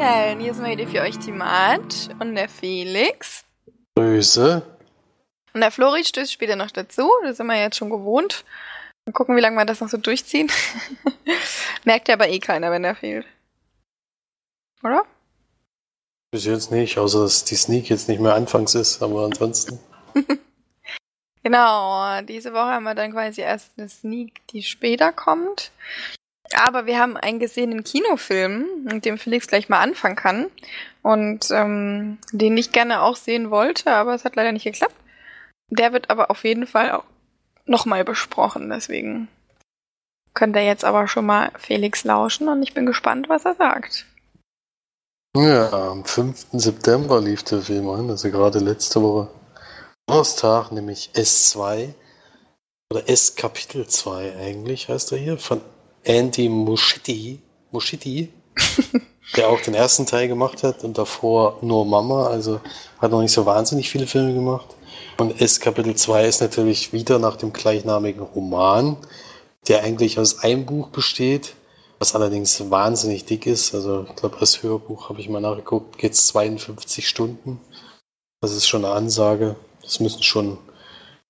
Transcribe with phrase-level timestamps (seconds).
[0.00, 3.44] Kerlen, hier ist mal wieder für euch die Mart und der Felix.
[3.94, 4.62] Grüße.
[5.52, 8.46] Und der Flori stößt später noch dazu, das sind wir jetzt schon gewohnt.
[9.04, 10.50] Mal gucken, wie lange wir das noch so durchziehen.
[11.84, 13.26] Merkt ja aber eh keiner, wenn der fehlt.
[14.82, 15.04] Oder?
[16.30, 19.80] Bis jetzt nicht, außer dass die Sneak jetzt nicht mehr anfangs ist, aber ansonsten.
[21.42, 25.72] genau, diese Woche haben wir dann quasi erst eine Sneak, die später kommt.
[26.56, 30.46] Aber wir haben einen gesehenen Kinofilm, mit dem Felix gleich mal anfangen kann.
[31.02, 34.94] Und ähm, den ich gerne auch sehen wollte, aber es hat leider nicht geklappt.
[35.68, 37.04] Der wird aber auf jeden Fall auch
[37.64, 39.28] nochmal besprochen, deswegen
[40.34, 44.06] könnt ihr jetzt aber schon mal Felix lauschen und ich bin gespannt, was er sagt.
[45.36, 46.46] Ja, am 5.
[46.52, 49.28] September lief der Film an, also gerade letzte Woche.
[50.08, 51.94] Donnerstag, nämlich S2
[52.92, 55.60] oder S Kapitel 2 eigentlich heißt er hier, von
[56.04, 58.32] Andy Muschietti, Muschietti,
[59.36, 62.60] der auch den ersten Teil gemacht hat und davor nur Mama, also
[62.98, 64.68] hat noch nicht so wahnsinnig viele Filme gemacht.
[65.18, 68.96] Und S Kapitel 2 ist natürlich wieder nach dem gleichnamigen Roman,
[69.68, 71.54] der eigentlich aus einem Buch besteht,
[71.98, 73.74] was allerdings wahnsinnig dick ist.
[73.74, 77.60] Also ich glaube, als Hörbuch habe ich mal nachgeguckt, geht es 52 Stunden.
[78.40, 79.56] Das ist schon eine Ansage.
[79.82, 80.56] Das müssen schon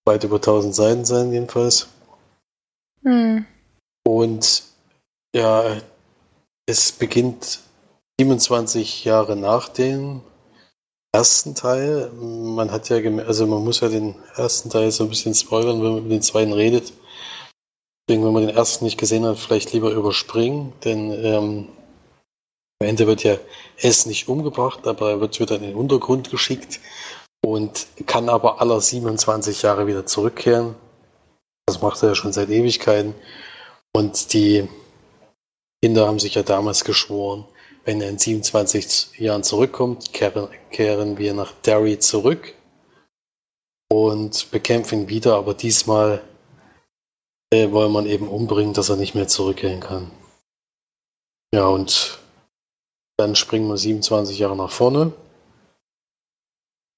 [0.05, 1.89] weit über 1000 Seiten sein, jedenfalls.
[3.03, 3.45] Hm.
[4.11, 4.65] Und
[5.37, 5.77] ja,
[6.67, 7.61] es beginnt
[8.19, 10.23] 27 Jahre nach dem
[11.15, 12.11] ersten Teil.
[12.11, 15.93] Man hat ja, also man muss ja den ersten Teil so ein bisschen spoilern, wenn
[15.93, 16.93] man über den zweiten redet.
[18.09, 21.69] Deswegen, wenn man den ersten nicht gesehen hat, vielleicht lieber überspringen, denn ähm,
[22.81, 23.37] am Ende wird ja
[23.77, 26.81] S nicht umgebracht, aber er wird wieder in den Untergrund geschickt
[27.47, 30.75] und kann aber aller 27 Jahre wieder zurückkehren.
[31.67, 33.15] Das macht er ja schon seit Ewigkeiten.
[33.93, 34.69] Und die
[35.83, 37.45] Kinder haben sich ja damals geschworen,
[37.85, 42.55] wenn er in 27 Jahren zurückkommt, kehren, kehren wir nach Derry zurück
[43.91, 46.23] und bekämpfen ihn wieder, aber diesmal
[47.53, 50.11] äh, wollen man eben umbringen, dass er nicht mehr zurückkehren kann.
[51.53, 52.19] Ja, und
[53.17, 55.13] dann springen wir 27 Jahre nach vorne.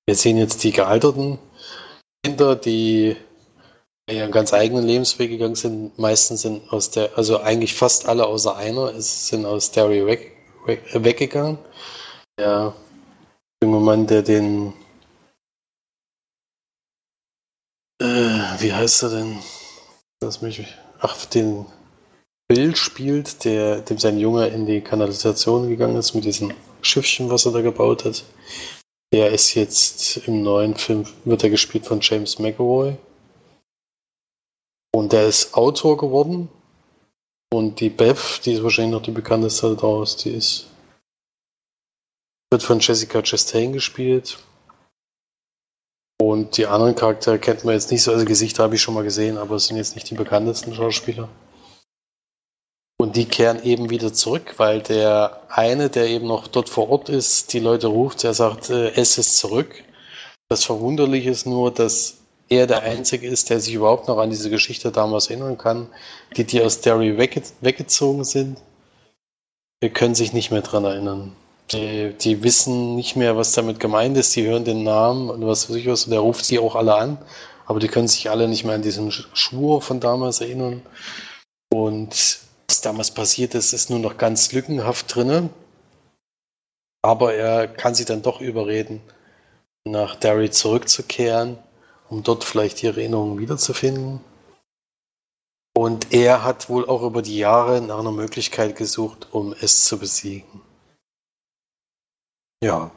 [0.06, 1.38] Wir sehen jetzt die gealterten
[2.24, 3.16] Kinder, die
[4.10, 5.98] ihren ganz eigenen Lebensweg gegangen sind.
[5.98, 10.36] Meistens sind aus der, also eigentlich fast alle außer einer, sind aus Derry weg,
[10.66, 11.58] weg, weggegangen.
[12.38, 12.74] Der
[13.62, 14.72] junge Mann, der den,
[18.00, 18.04] äh,
[18.58, 19.38] wie heißt er denn?
[20.22, 20.66] Lass mich,
[21.00, 21.66] ach, den
[22.48, 27.46] Bill spielt, der, dem sein Junge in die Kanalisation gegangen ist mit diesem Schiffchen, was
[27.46, 28.24] er da gebaut hat.
[29.12, 32.96] Der ist jetzt im neuen Film, wird er gespielt von James McAvoy.
[34.94, 36.48] Und der ist Autor geworden.
[37.52, 40.68] Und die Beth, die ist wahrscheinlich noch die bekannteste daraus, die ist.
[42.50, 44.38] Wird von Jessica Chastain gespielt.
[46.20, 48.12] Und die anderen Charaktere kennt man jetzt nicht so.
[48.12, 51.28] Also Gesichter habe ich schon mal gesehen, aber es sind jetzt nicht die bekanntesten Schauspieler.
[52.98, 57.08] Und die kehren eben wieder zurück, weil der eine, der eben noch dort vor Ort
[57.08, 59.82] ist, die Leute ruft, der sagt, äh, es ist zurück.
[60.48, 64.50] Das Verwunderliche ist nur, dass er der Einzige ist, der sich überhaupt noch an diese
[64.50, 65.88] Geschichte damals erinnern kann.
[66.36, 68.58] Die, die aus Derry wegge weggezogen sind,
[69.80, 71.34] wir können sich nicht mehr dran erinnern.
[71.72, 74.36] Die, die, wissen nicht mehr, was damit gemeint ist.
[74.36, 76.04] Die hören den Namen und was weiß ich was.
[76.04, 77.18] Und der ruft sie auch alle an.
[77.66, 80.82] Aber die können sich alle nicht mehr an diesen Schwur von damals erinnern.
[81.72, 85.48] Und was damals passiert ist, ist nur noch ganz lückenhaft drinne.
[87.02, 89.00] Aber er kann sie dann doch überreden,
[89.84, 91.58] nach Derry zurückzukehren
[92.12, 94.20] um dort vielleicht die Erinnerungen wiederzufinden.
[95.74, 99.98] Und er hat wohl auch über die Jahre nach einer Möglichkeit gesucht, um es zu
[99.98, 100.60] besiegen.
[102.62, 102.90] Ja.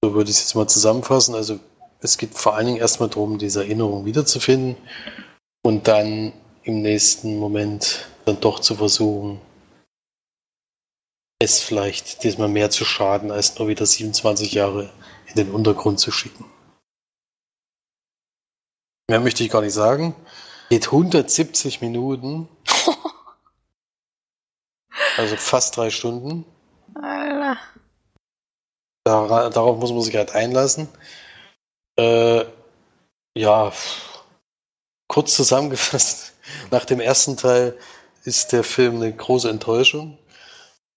[0.00, 1.34] So würde ich es jetzt mal zusammenfassen.
[1.34, 1.58] Also
[2.00, 4.76] es geht vor allen Dingen erstmal darum, diese Erinnerung wiederzufinden
[5.64, 9.40] und dann im nächsten Moment dann doch zu versuchen,
[11.40, 14.92] es vielleicht diesmal mehr zu schaden, als nur wieder 27 Jahre
[15.26, 16.44] in den Untergrund zu schicken.
[19.08, 20.14] Mehr möchte ich gar nicht sagen.
[20.68, 22.48] Geht 170 Minuten.
[25.16, 26.44] also fast drei Stunden.
[26.94, 27.58] Alter.
[29.04, 30.88] Dar darauf muss man sich halt einlassen.
[31.96, 32.44] Äh,
[33.36, 33.72] ja,
[35.08, 36.32] kurz zusammengefasst.
[36.70, 37.78] Nach dem ersten Teil
[38.24, 40.18] ist der Film eine große Enttäuschung.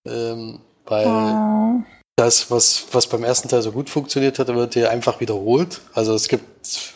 [0.07, 1.83] Ähm, weil oh.
[2.15, 5.81] das, was, was beim ersten Teil so gut funktioniert hat, wird hier einfach wiederholt.
[5.93, 6.95] Also es gibt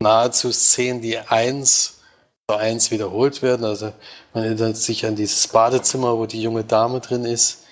[0.00, 2.00] nahezu Szenen, die eins
[2.48, 3.64] zu eins wiederholt werden.
[3.64, 3.92] Also
[4.34, 7.64] man erinnert sich an dieses Badezimmer, wo die junge Dame drin ist.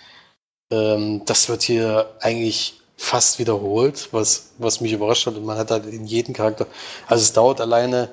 [0.73, 5.37] Ähm, das wird hier eigentlich fast wiederholt, was, was mich überrascht hat.
[5.37, 6.67] Und man hat halt in jedem Charakter,
[7.07, 8.09] also es dauert alleine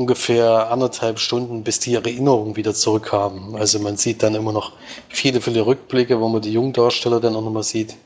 [0.00, 3.56] ungefähr anderthalb Stunden, bis die Erinnerungen wieder zurückhaben.
[3.56, 4.72] Also man sieht dann immer noch
[5.08, 7.96] viele, viele Rückblicke, wo man die jungen Darsteller dann auch nochmal sieht,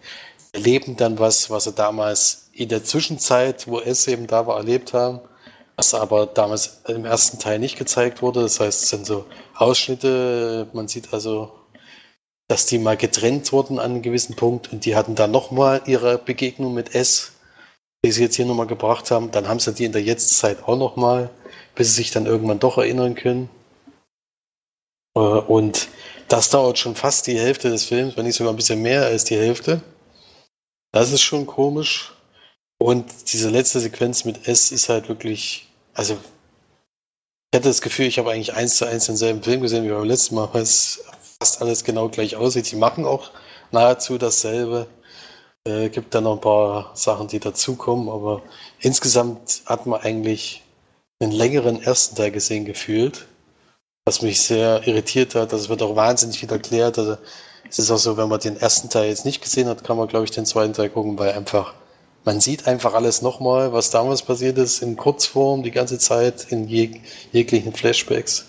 [0.52, 4.93] erleben dann was, was sie damals in der Zwischenzeit, wo es eben da war, erlebt
[4.93, 5.20] haben,
[5.76, 8.43] was aber damals im ersten Teil nicht gezeigt wurde.
[8.43, 11.52] Das heißt, es sind so Ausschnitte, man sieht also,
[12.49, 16.19] dass die mal getrennt wurden an einem gewissen Punkt und die hatten dann nochmal ihre
[16.19, 17.32] Begegnung mit S,
[18.04, 19.31] die sie jetzt hier nochmal gebracht haben.
[19.31, 21.31] Dann haben sie die in der Jetztzeit auch nochmal
[21.75, 23.48] bis sie sich dann irgendwann doch erinnern können.
[25.16, 25.88] Äh, und
[26.28, 29.25] das dauert schon fast die Hälfte des Films, wenn nicht sogar ein bisschen mehr als
[29.25, 29.82] die Hälfte.
[30.93, 32.12] Das ist schon komisch.
[32.82, 38.19] Und diese letzte Sequenz mit S ist halt wirklich, also ich hatte das Gefühl, ich
[38.19, 41.05] habe eigentlich eins zu eins denselben Film gesehen wie beim letzten Mal, weil es
[41.38, 42.70] fast alles genau gleich aussieht.
[42.73, 43.31] Die machen auch
[43.70, 44.88] nahezu dasselbe.
[45.64, 48.43] Äh, gibt dann noch ein paar Sachen, die dazukommen, aber
[48.81, 50.64] insgesamt hat man eigentlich
[51.20, 53.29] einen längeren ersten Teil gesehen gefühlt,
[54.05, 55.52] was mich sehr irritiert hat.
[55.52, 56.99] Das wird auch wahnsinnig viel erklärt.
[56.99, 57.17] Also
[57.70, 60.08] es ist auch so, wenn man den ersten Teil jetzt nicht gesehen hat, kann man,
[60.08, 61.75] glaube ich, den zweiten Teil gucken, weil einfach
[62.24, 66.69] man sieht einfach alles nochmal, was damals passiert ist, in Kurzform die ganze Zeit, in
[66.69, 67.00] jeg
[67.32, 68.46] jeglichen Flashbacks.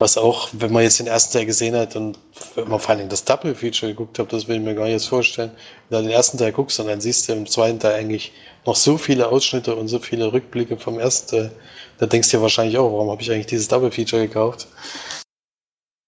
[0.00, 2.18] Was auch, wenn man jetzt den ersten Teil gesehen hat und
[2.56, 4.92] wenn man vor allen Dingen das Double-Feature geguckt hat, das will ich mir gar nicht
[4.92, 5.52] jetzt vorstellen,
[5.88, 8.32] wenn du den ersten Teil guckst und dann siehst du im zweiten Teil eigentlich
[8.66, 11.52] noch so viele Ausschnitte und so viele Rückblicke vom ersten Teil,
[11.98, 14.66] da denkst du ja wahrscheinlich auch, warum habe ich eigentlich dieses Double-Feature gekauft?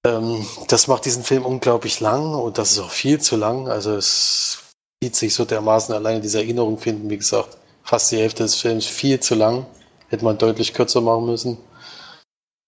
[0.05, 3.69] Ähm, das macht diesen Film unglaublich lang und das ist auch viel zu lang.
[3.69, 4.66] Also es
[5.03, 8.87] zieht sich so dermaßen alleine diese Erinnerung finden, wie gesagt, fast die Hälfte des Films
[8.87, 9.67] viel zu lang.
[10.09, 11.59] Hätte man deutlich kürzer machen müssen.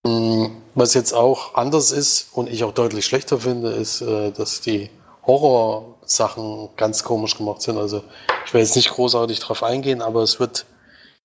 [0.04, 4.60] Mm, was jetzt auch anders ist und ich auch deutlich schlechter finde, ist, äh, dass
[4.60, 4.90] die
[5.26, 7.78] Horror-Sachen ganz komisch gemacht sind.
[7.78, 8.02] Also
[8.44, 10.66] ich will jetzt nicht großartig drauf eingehen, aber es wird,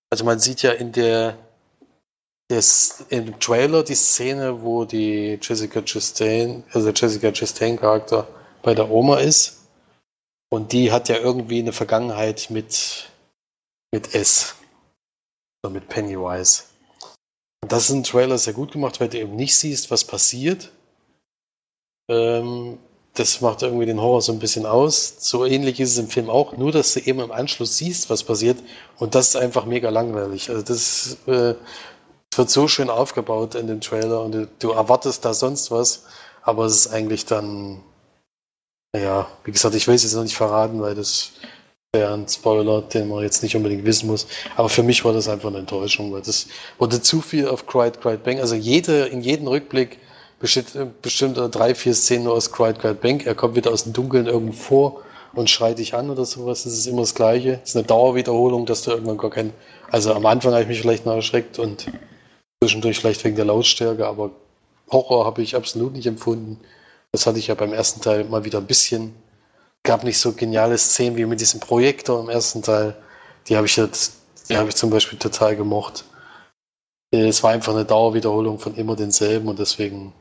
[0.10, 1.38] also man sieht ja in der
[2.50, 8.28] das, im Trailer die Szene, wo die Jessica Chastain, also Jessica Chastain Charakter
[8.62, 9.63] bei der Oma ist.
[10.54, 13.10] Und die hat ja irgendwie eine Vergangenheit mit,
[13.92, 14.54] mit S.
[15.64, 16.66] Oder mit Pennywise.
[17.64, 20.72] Und das ist ein Trailer sehr gut gemacht, weil du eben nicht siehst, was passiert.
[22.08, 22.78] Ähm,
[23.16, 25.16] das macht irgendwie den Horror so ein bisschen aus.
[25.18, 28.24] So ähnlich ist es im Film auch, nur dass du eben im Anschluss siehst, was
[28.24, 28.60] passiert.
[29.00, 30.52] Und das ist einfach mega langweilig.
[30.52, 31.56] Also das äh,
[32.32, 36.04] es wird so schön aufgebaut in dem Trailer und du, du, erwartest da sonst was,
[36.42, 37.84] aber es ist eigentlich dann,
[38.94, 41.32] naja, wie gesagt, ich will es jetzt noch nicht verraten, weil das
[41.94, 44.28] wäre ein Spoiler, den man jetzt nicht unbedingt wissen muss.
[44.56, 46.48] Aber für mich war das einfach eine Enttäuschung, weil das
[46.78, 48.40] wurde zu viel auf Cried, Cried, Bang.
[48.40, 50.00] Also jede, in jedem Rückblick
[50.40, 50.66] besteht
[51.02, 53.22] bestimmt drei, vier Szenen nur aus Cried, Cried, Bang.
[53.22, 55.02] Er kommt wieder aus dem Dunkeln irgendwo vor
[55.34, 56.64] und schreit dich an oder sowas.
[56.64, 57.58] Das ist immer das Gleiche.
[57.58, 59.54] Das ist eine Dauerwiederholung, dass du irgendwann gar kein,
[59.92, 61.88] also am Anfang habe ich mich vielleicht noch erschreckt und
[62.64, 64.32] Zwischendurch vielleicht wegen der Lautstärke, aber
[64.90, 66.62] Horror habe ich absolut nicht empfunden.
[67.14, 69.14] Das hatte ich ja beim ersten Teil mal wieder ein bisschen.
[69.84, 72.96] Gab nicht so geniale Szenen wie mit diesem Projektor im ersten Teil.
[73.48, 74.14] Die habe ich jetzt,
[74.50, 76.06] die habe ich zum Beispiel total gemocht.
[77.12, 80.12] Es war einfach eine Dauerwiederholung von immer denselben und deswegen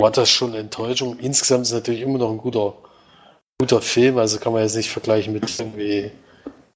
[0.00, 1.18] war das schon eine Enttäuschung.
[1.18, 2.74] Insgesamt ist es natürlich immer noch ein guter,
[3.60, 6.10] guter Film, also kann man jetzt nicht vergleichen mit irgendwie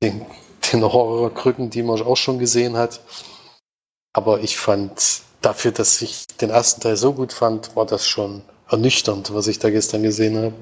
[0.03, 0.27] den,
[0.71, 3.01] den Horrorkrücken, die man auch schon gesehen hat.
[4.13, 8.43] Aber ich fand, dafür, dass ich den ersten Teil so gut fand, war das schon
[8.69, 10.55] ernüchternd, was ich da gestern gesehen habe.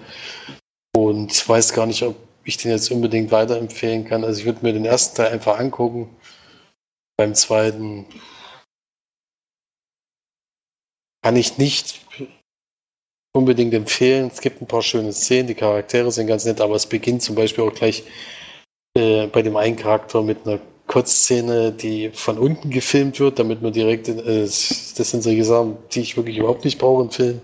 [0.96, 4.24] Und weiß gar nicht, ob ich den jetzt unbedingt weiterempfehlen kann.
[4.24, 6.14] Also ich würde mir den ersten Teil einfach angucken.
[7.16, 8.06] Beim zweiten
[11.22, 12.00] kann ich nicht
[13.32, 14.30] unbedingt empfehlen.
[14.32, 17.34] Es gibt ein paar schöne Szenen, die Charaktere sind ganz nett, aber es beginnt zum
[17.34, 18.04] Beispiel auch gleich
[18.96, 23.72] äh, bei dem einen Charakter mit einer Kurzszene, die von unten gefilmt wird, damit man
[23.72, 27.40] direkt, in, äh, das sind solche Sachen, die ich wirklich überhaupt nicht brauche im Film.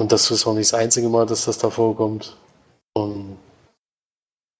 [0.00, 2.36] Und das ist auch nicht das einzige Mal, dass das da vorkommt.
[2.94, 3.36] Und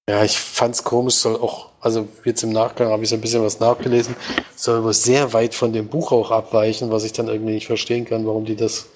[0.09, 3.43] ja, ich fand's komisch, soll auch, also jetzt im Nachgang habe ich so ein bisschen
[3.43, 4.17] was nachgelesen,
[4.57, 8.05] soll aber sehr weit von dem Buch auch abweichen, was ich dann irgendwie nicht verstehen
[8.05, 8.87] kann, warum die das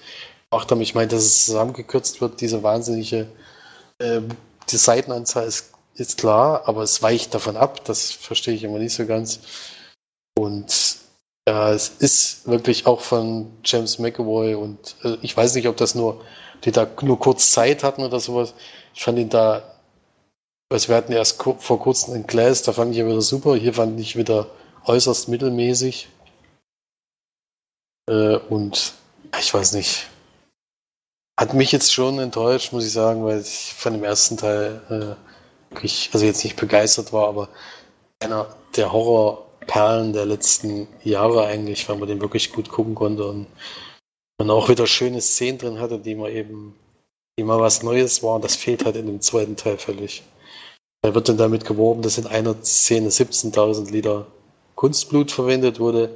[0.49, 0.81] gemacht haben.
[0.81, 3.27] Ich meine, dass es zusammengekürzt wird, diese wahnsinnige,
[3.99, 4.21] äh,
[4.69, 7.85] die Seitenanzahl ist ist klar, aber es weicht davon ab.
[7.85, 9.39] Das verstehe ich immer nicht so ganz.
[10.37, 10.97] Und
[11.47, 15.95] ja, es ist wirklich auch von James McAvoy und äh, ich weiß nicht, ob das
[15.95, 16.23] nur,
[16.63, 18.53] die da nur kurz Zeit hatten oder sowas.
[18.93, 19.63] Ich fand ihn da,
[20.71, 23.55] also wir hatten erst vor kurzem in Glass, da fand ich ihn wieder super.
[23.55, 24.47] Hier fand ich wieder
[24.85, 26.07] äußerst mittelmäßig.
[28.09, 28.93] Äh, und
[29.39, 30.07] ich weiß nicht.
[31.39, 35.73] hat mich jetzt schon enttäuscht, muss ich sagen, weil ich von dem ersten Teil äh,
[35.73, 37.49] wirklich, also jetzt nicht begeistert war, aber
[38.19, 38.91] einer der
[39.63, 43.47] Horrorperlen der letzten Jahre eigentlich, weil man den wirklich gut gucken konnte und
[44.37, 46.75] man auch wieder schöne Szenen drin hatte, die man eben,
[47.37, 48.41] die mal was Neues waren.
[48.41, 50.23] Das fehlt halt in dem zweiten Teil völlig.
[51.01, 54.27] Da wird dann damit geworben, dass in einer Szene 17.000 Liter
[54.75, 56.09] Kunstblut verwendet wurde.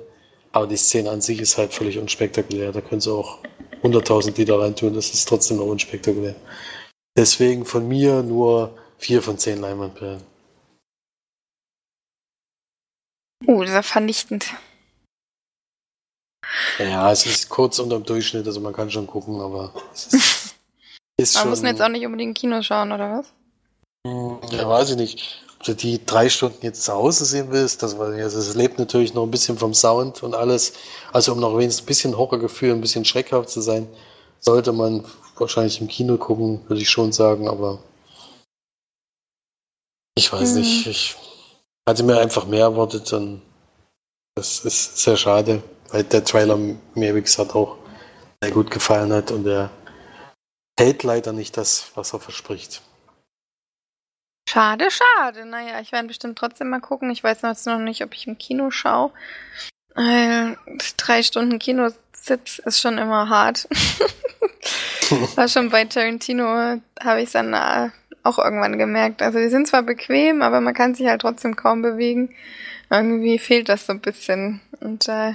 [0.51, 2.71] Aber die Szene an sich ist halt völlig unspektakulär.
[2.71, 3.39] Da können sie auch
[3.83, 6.35] 100.000 Liter reintun, das ist trotzdem noch unspektakulär.
[7.15, 10.36] Deswegen von mir nur 4 von 10 Leinwandperlen.
[13.45, 14.45] Oh, das ist vernichtend.
[16.79, 20.55] Ja, es ist kurz unter dem Durchschnitt, also man kann schon gucken, aber es ist,
[21.17, 21.49] ist man schon...
[21.49, 23.33] muss jetzt auch nicht unbedingt Kino schauen, oder was?
[24.07, 25.43] Hm, ja, weiß ich nicht.
[25.57, 29.13] Ob du die drei Stunden jetzt zu Hause sehen willst, das, also es lebt natürlich
[29.13, 30.73] noch ein bisschen vom Sound und alles.
[31.11, 33.87] Also um noch wenigstens ein bisschen Horrorgefühl, ein bisschen schreckhaft zu sein,
[34.39, 35.03] sollte man
[35.35, 37.79] wahrscheinlich im Kino gucken, würde ich schon sagen, aber
[40.15, 40.59] ich weiß hm.
[40.59, 40.87] nicht.
[40.87, 41.15] Ich
[41.87, 43.41] hatte mir einfach mehr erwartet und
[44.35, 47.77] das ist sehr schade, weil der Trailer mir, wie gesagt, auch
[48.43, 49.71] sehr gut gefallen hat und er
[50.79, 52.81] hält leider nicht das, was er verspricht.
[54.47, 55.45] Schade, schade.
[55.45, 57.09] Naja, ich werde bestimmt trotzdem mal gucken.
[57.09, 59.11] Ich weiß jetzt noch nicht, ob ich im Kino schaue.
[59.95, 60.55] Äh,
[60.97, 63.67] drei Stunden Kinositz ist schon immer hart.
[65.35, 67.89] War schon bei Tarantino, habe ich es dann äh,
[68.27, 69.21] auch irgendwann gemerkt.
[69.21, 72.35] Also die sind zwar bequem, aber man kann sich halt trotzdem kaum bewegen.
[72.89, 74.61] Irgendwie fehlt das so ein bisschen.
[74.79, 75.33] Und äh,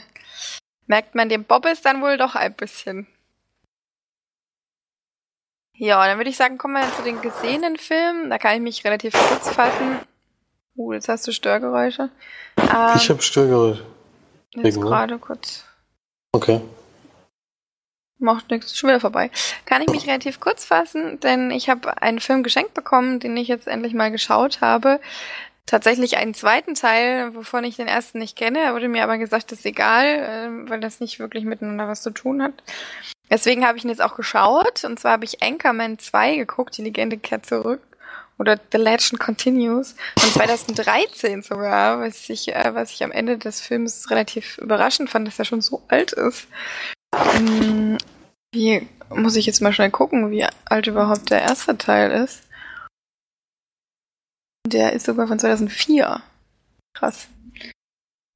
[0.86, 3.06] merkt man dem Bobbes dann wohl doch ein bisschen.
[5.74, 8.30] Ja, dann würde ich sagen, kommen wir zu den gesehenen Filmen.
[8.30, 9.98] Da kann ich mich relativ kurz fassen.
[10.76, 12.10] Uh, jetzt hast du Störgeräusche.
[12.56, 13.84] Ähm, ich habe Störgeräusche.
[14.54, 15.64] Jetzt gerade kurz.
[16.32, 16.60] Okay.
[18.22, 19.30] Macht nichts, schon wieder vorbei.
[19.66, 23.48] Kann ich mich relativ kurz fassen, denn ich habe einen Film geschenkt bekommen, den ich
[23.48, 25.00] jetzt endlich mal geschaut habe.
[25.66, 28.60] Tatsächlich einen zweiten Teil, wovon ich den ersten nicht kenne.
[28.60, 32.02] Er wurde mir aber gesagt, das ist egal, äh, weil das nicht wirklich miteinander was
[32.02, 32.54] zu tun hat.
[33.28, 34.84] Deswegen habe ich ihn jetzt auch geschaut.
[34.84, 37.80] Und zwar habe ich Anchorman 2 geguckt, die Legende kehrt zurück.
[38.38, 39.96] Oder The Legend Continues.
[40.16, 45.26] Von 2013 sogar, was ich, äh, was ich am Ende des Films relativ überraschend fand,
[45.26, 46.46] dass er schon so alt ist.
[47.34, 47.98] Ähm,
[48.52, 52.42] wie muss ich jetzt mal schnell gucken, wie alt überhaupt der erste Teil ist?
[54.66, 56.22] Der ist sogar von 2004.
[56.94, 57.28] Krass.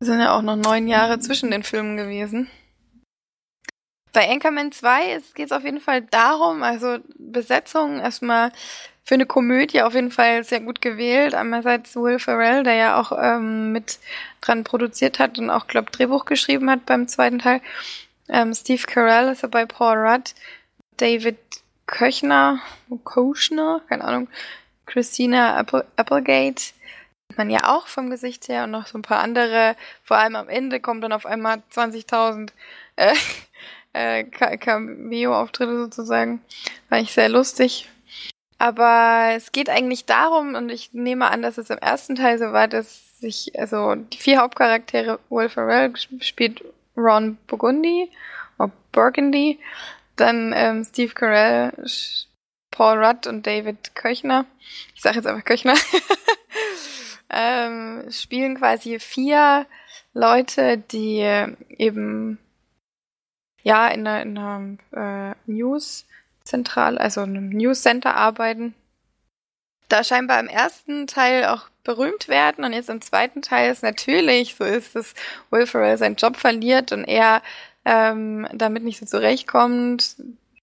[0.00, 2.50] Das sind ja auch noch neun Jahre zwischen den Filmen gewesen.
[4.12, 8.50] Bei Anchorman 2 geht es auf jeden Fall darum, also Besetzung erstmal
[9.04, 11.34] für eine Komödie auf jeden Fall sehr gut gewählt.
[11.34, 13.98] Einerseits Will Ferrell, der ja auch ähm, mit
[14.40, 17.60] dran produziert hat und auch, glaube Drehbuch geschrieben hat beim zweiten Teil.
[18.28, 20.34] Ähm, Steve Carell ist dabei, Paul Rudd,
[20.96, 21.38] David
[21.86, 22.60] Köchner,
[23.04, 24.28] Kochner, keine Ahnung,
[24.86, 26.72] Christina Apple, Applegate,
[27.36, 29.76] man ja auch vom Gesicht her und noch so ein paar andere.
[30.02, 32.50] Vor allem am Ende kommt dann auf einmal 20.000
[32.96, 33.14] äh,
[33.92, 36.40] äh, Cameo-Auftritte sozusagen.
[36.88, 37.88] War ich sehr lustig.
[38.58, 42.52] Aber es geht eigentlich darum, und ich nehme an, dass es im ersten Teil so
[42.52, 46.64] war, dass sich, also die vier Hauptcharaktere, Will Ferrell spielt
[46.96, 48.10] Ron Burgundy,
[48.58, 49.58] oder Burgundy,
[50.16, 51.72] dann ähm, Steve Carell,
[52.70, 54.46] Paul Rudd und David Köchner.
[54.94, 55.74] Ich sage jetzt einfach Köchner.
[57.30, 59.66] ähm, spielen quasi vier
[60.12, 61.20] Leute, die
[61.76, 62.38] eben
[63.62, 68.74] ja in einer, in einer äh, News-Zentral, also in einem News-Center arbeiten.
[69.88, 74.56] Da scheinbar im ersten Teil auch berühmt werden und jetzt im zweiten Teil ist natürlich,
[74.56, 75.14] so ist es,
[75.50, 77.42] Will Ferrell seinen Job verliert und er
[77.84, 80.16] ähm, damit nicht so zurechtkommt.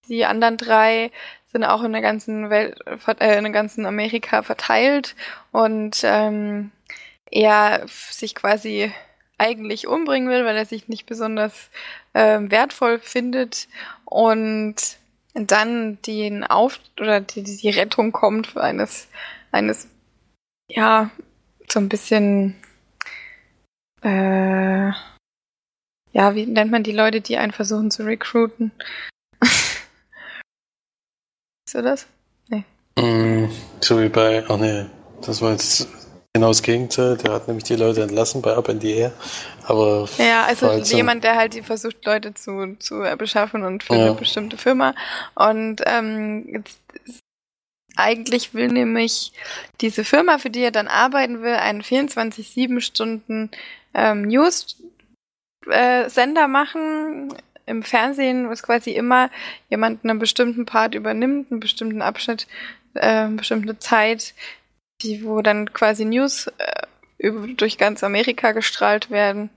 [0.09, 1.11] Die anderen drei
[1.51, 5.15] sind auch in der ganzen Welt, äh, in der ganzen Amerika verteilt
[5.51, 6.71] und ähm,
[7.31, 8.91] er sich quasi
[9.37, 11.69] eigentlich umbringen will, weil er sich nicht besonders
[12.13, 13.67] äh, wertvoll findet
[14.05, 14.75] und
[15.33, 19.07] dann den Auf oder die, die Rettung kommt eines
[19.53, 19.87] eines
[20.75, 21.09] ja
[21.69, 22.55] so ein bisschen
[24.01, 24.91] äh,
[26.11, 28.71] ja wie nennt man die Leute, die einen versuchen zu recruiten?
[31.65, 32.07] Ist du das?
[32.49, 32.63] Nee.
[32.99, 33.49] Mm,
[33.81, 34.85] so wie bei, ach nee,
[35.21, 35.87] das war jetzt
[36.35, 37.15] Genau das Gegenteil.
[37.17, 39.11] Der hat nämlich die Leute entlassen bei Up in the Air.
[39.67, 44.05] Aber ja, also halt jemand, der halt versucht, Leute zu, zu beschaffen und für ja.
[44.05, 44.95] eine bestimmte Firma.
[45.35, 46.79] Und ähm, jetzt,
[47.95, 49.31] eigentlich will nämlich
[49.81, 53.49] diese Firma, für die er dann arbeiten will, einen 24-7 Stunden
[53.93, 57.33] ähm, News-Sender äh, machen
[57.65, 59.29] im Fernsehen, es quasi immer
[59.69, 62.47] jemand einen bestimmten Part übernimmt, einen bestimmten Abschnitt,
[62.95, 64.33] äh, eine bestimmte Zeit,
[65.01, 66.81] die, wo dann quasi News äh,
[67.17, 69.49] über, durch ganz Amerika gestrahlt werden.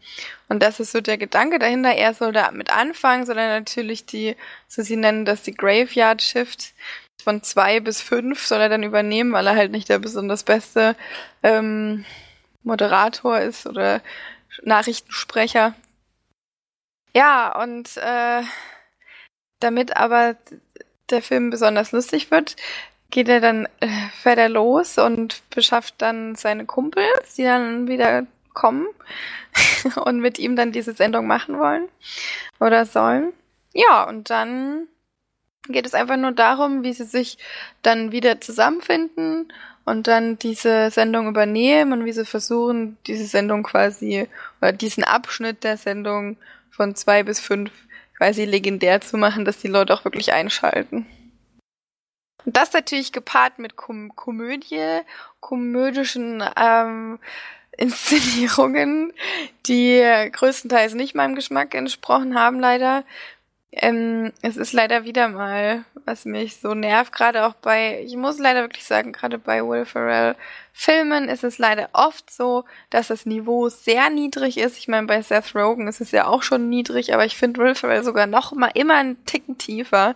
[0.49, 1.95] Und das ist so der Gedanke dahinter.
[1.95, 4.37] Er soll da mit anfangen, sondern natürlich die,
[4.69, 6.75] so sie nennen das die Graveyard Shift
[7.23, 10.97] von zwei bis fünf soll er dann übernehmen, weil er halt nicht der besonders beste
[11.43, 12.05] ähm,
[12.63, 14.01] Moderator ist oder
[14.63, 15.75] Nachrichtensprecher.
[17.15, 18.43] Ja, und äh,
[19.61, 20.37] damit aber
[21.11, 22.57] der Film besonders lustig wird,
[23.11, 23.89] geht er dann, äh,
[24.21, 28.87] fährt er los und beschafft dann seine Kumpels, die dann wieder kommen
[30.05, 31.89] und mit ihm dann diese Sendung machen wollen
[32.61, 33.33] oder sollen.
[33.73, 34.89] Ja, und dann
[35.69, 37.39] geht es einfach nur darum, wie sie sich
[37.83, 39.53] dann wieder zusammenfinden
[39.85, 44.29] und dann diese Sendung übernehmen und wie sie versuchen, diese Sendung quasi
[44.61, 46.37] oder diesen Abschnitt der Sendung
[46.71, 47.71] von zwei bis fünf
[48.17, 51.07] quasi legendär zu machen, dass die Leute auch wirklich einschalten.
[52.45, 55.01] Und das natürlich gepaart mit Kom Komödie,
[55.41, 57.19] komödischen ähm,
[57.79, 59.13] Inszenierungen,
[59.67, 63.05] die größtenteils nicht meinem Geschmack entsprochen haben, leider.
[63.79, 68.39] Ähm, es ist leider wieder mal, was mich so nervt, gerade auch bei, ich muss
[68.39, 70.35] leider wirklich sagen, gerade bei Will Ferrell
[70.73, 74.79] Filmen ist es leider oft so, dass das Niveau sehr niedrig ist.
[74.79, 77.75] Ich meine, bei Seth Rogen ist es ja auch schon niedrig, aber ich finde Will
[77.75, 80.15] Ferrell sogar noch mal immer einen Ticken tiefer.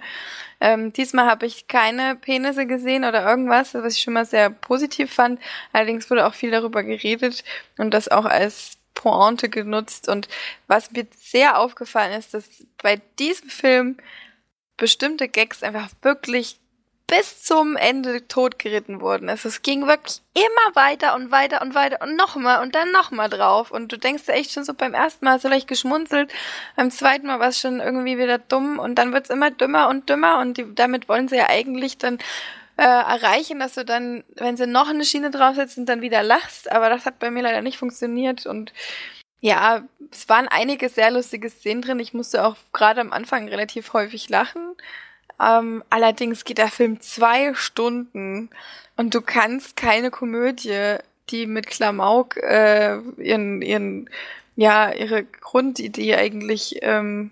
[0.60, 5.12] Ähm, diesmal habe ich keine Penisse gesehen oder irgendwas, was ich schon mal sehr positiv
[5.12, 5.38] fand.
[5.72, 7.44] Allerdings wurde auch viel darüber geredet
[7.76, 10.08] und das auch als Pointe genutzt.
[10.08, 10.28] Und
[10.66, 12.48] was mir sehr aufgefallen ist, dass
[12.82, 13.96] bei diesem Film
[14.76, 16.60] bestimmte Gags einfach wirklich
[17.10, 19.28] bis zum Ende totgeritten wurden.
[19.28, 23.28] Also es ging wirklich immer weiter und weiter und weiter und nochmal und dann nochmal
[23.28, 23.72] drauf.
[23.72, 26.32] Und du denkst ja echt schon so beim ersten Mal so leicht geschmunzelt,
[26.76, 30.08] beim zweiten Mal war es schon irgendwie wieder dumm und dann wird's immer dümmer und
[30.08, 32.18] dümmer und die, damit wollen sie ja eigentlich dann
[32.80, 36.72] äh, erreichen, dass du dann, wenn sie noch eine Schiene draufsetzen, dann wieder lachst.
[36.72, 38.72] Aber das hat bei mir leider nicht funktioniert und
[39.42, 41.98] ja, es waren einige sehr lustige Szenen drin.
[41.98, 44.76] Ich musste auch gerade am Anfang relativ häufig lachen.
[45.38, 48.48] Ähm, allerdings geht der Film zwei Stunden
[48.96, 50.96] und du kannst keine Komödie,
[51.28, 54.08] die mit Klamauk äh, ihren, ihren,
[54.56, 57.30] ja, ihre Grundidee eigentlich ähm,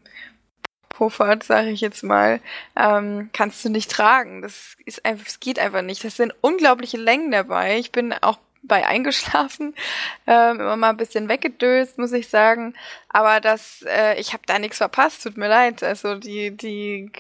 [0.99, 2.41] puffert, sage ich jetzt mal,
[2.75, 4.43] ähm, kannst du nicht tragen.
[4.43, 6.03] Das ist einfach, es geht einfach nicht.
[6.03, 7.79] Das sind unglaubliche Längen dabei.
[7.79, 9.77] Ich bin auch bei eingeschlafen,
[10.27, 12.75] ähm, immer mal ein bisschen weggedöst, muss ich sagen.
[13.09, 15.85] Aber das, äh, ich habe da nichts verpasst, tut mir leid.
[15.85, 17.13] Also die, die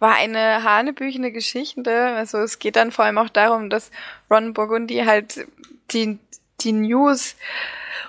[0.00, 2.06] war eine hanebüchene Geschichte.
[2.16, 3.92] Also es geht dann vor allem auch darum, dass
[4.28, 5.46] Ron Burgundy halt
[5.92, 6.18] die,
[6.60, 7.36] die News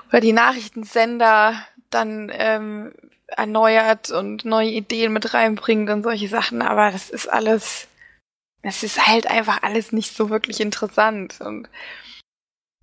[0.09, 2.93] oder die Nachrichtensender dann ähm,
[3.37, 7.87] erneuert und neue Ideen mit reinbringt und solche Sachen, aber das ist alles,
[8.61, 11.39] es ist halt einfach alles nicht so wirklich interessant.
[11.41, 11.69] Und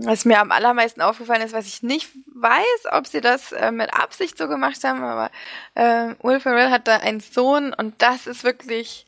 [0.03, 3.95] was mir am allermeisten aufgefallen ist, was ich nicht weiß, ob sie das äh, mit
[3.95, 5.31] Absicht so gemacht haben, aber
[5.75, 9.06] äh, Will Ferrell hat da einen Sohn und das ist wirklich,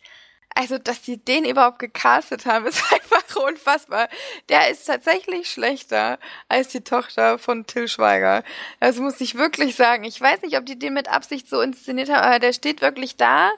[0.58, 4.08] also dass die den überhaupt gecastet haben, ist einfach unfassbar.
[4.48, 6.18] Der ist tatsächlich schlechter
[6.48, 8.42] als die Tochter von Till Schweiger.
[8.80, 10.02] Das muss ich wirklich sagen.
[10.02, 13.16] Ich weiß nicht, ob die den mit Absicht so inszeniert haben, aber der steht wirklich
[13.16, 13.52] da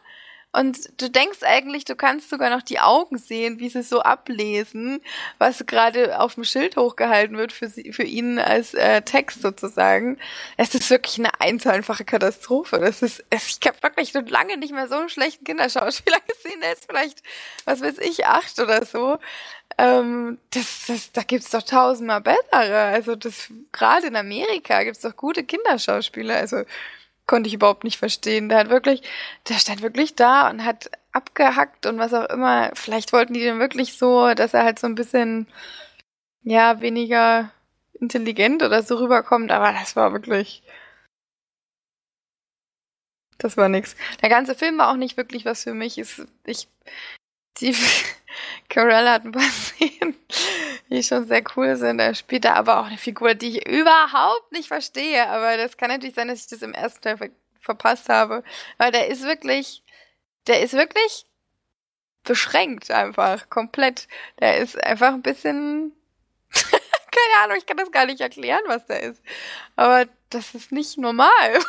[0.52, 5.00] und du denkst eigentlich, du kannst sogar noch die Augen sehen, wie sie so ablesen,
[5.38, 10.18] was gerade auf dem Schild hochgehalten wird für, sie, für ihn als äh, Text sozusagen.
[10.56, 12.78] Es ist wirklich eine einfache Katastrophe.
[12.78, 16.60] Das ist, ich habe wirklich schon lange nicht mehr so einen schlechten Kinderschauspieler gesehen.
[16.60, 17.22] Der ist vielleicht,
[17.64, 19.18] was weiß ich, acht oder so.
[19.78, 22.76] Ähm, das, das, da gibt's doch tausendmal bessere.
[22.76, 26.36] Also das gerade in Amerika gibt's doch gute Kinderschauspieler.
[26.36, 26.64] Also
[27.30, 28.48] konnte ich überhaupt nicht verstehen.
[28.48, 29.02] Der hat wirklich,
[29.48, 32.72] der stand wirklich da und hat abgehackt und was auch immer.
[32.74, 35.46] Vielleicht wollten die den wirklich so, dass er halt so ein bisschen,
[36.42, 37.52] ja, weniger
[37.94, 40.64] intelligent oder so rüberkommt, aber das war wirklich,
[43.38, 43.94] das war nix.
[44.22, 45.98] Der ganze Film war auch nicht wirklich was für mich.
[45.98, 46.68] Ist, ich,
[47.58, 47.76] die,
[48.68, 50.16] Carell hat ein paar Szenen,
[50.88, 51.98] die schon sehr cool sind.
[52.00, 55.28] Er spielt da aber auch eine Figur, die ich überhaupt nicht verstehe.
[55.28, 58.42] Aber das kann natürlich sein, dass ich das im ersten Teil ver verpasst habe.
[58.78, 59.82] Weil der ist wirklich,
[60.46, 61.26] der ist wirklich
[62.24, 64.08] beschränkt einfach, komplett.
[64.40, 65.92] Der ist einfach ein bisschen,
[66.52, 69.22] keine Ahnung, ich kann das gar nicht erklären, was der ist.
[69.76, 71.30] Aber das ist nicht normal.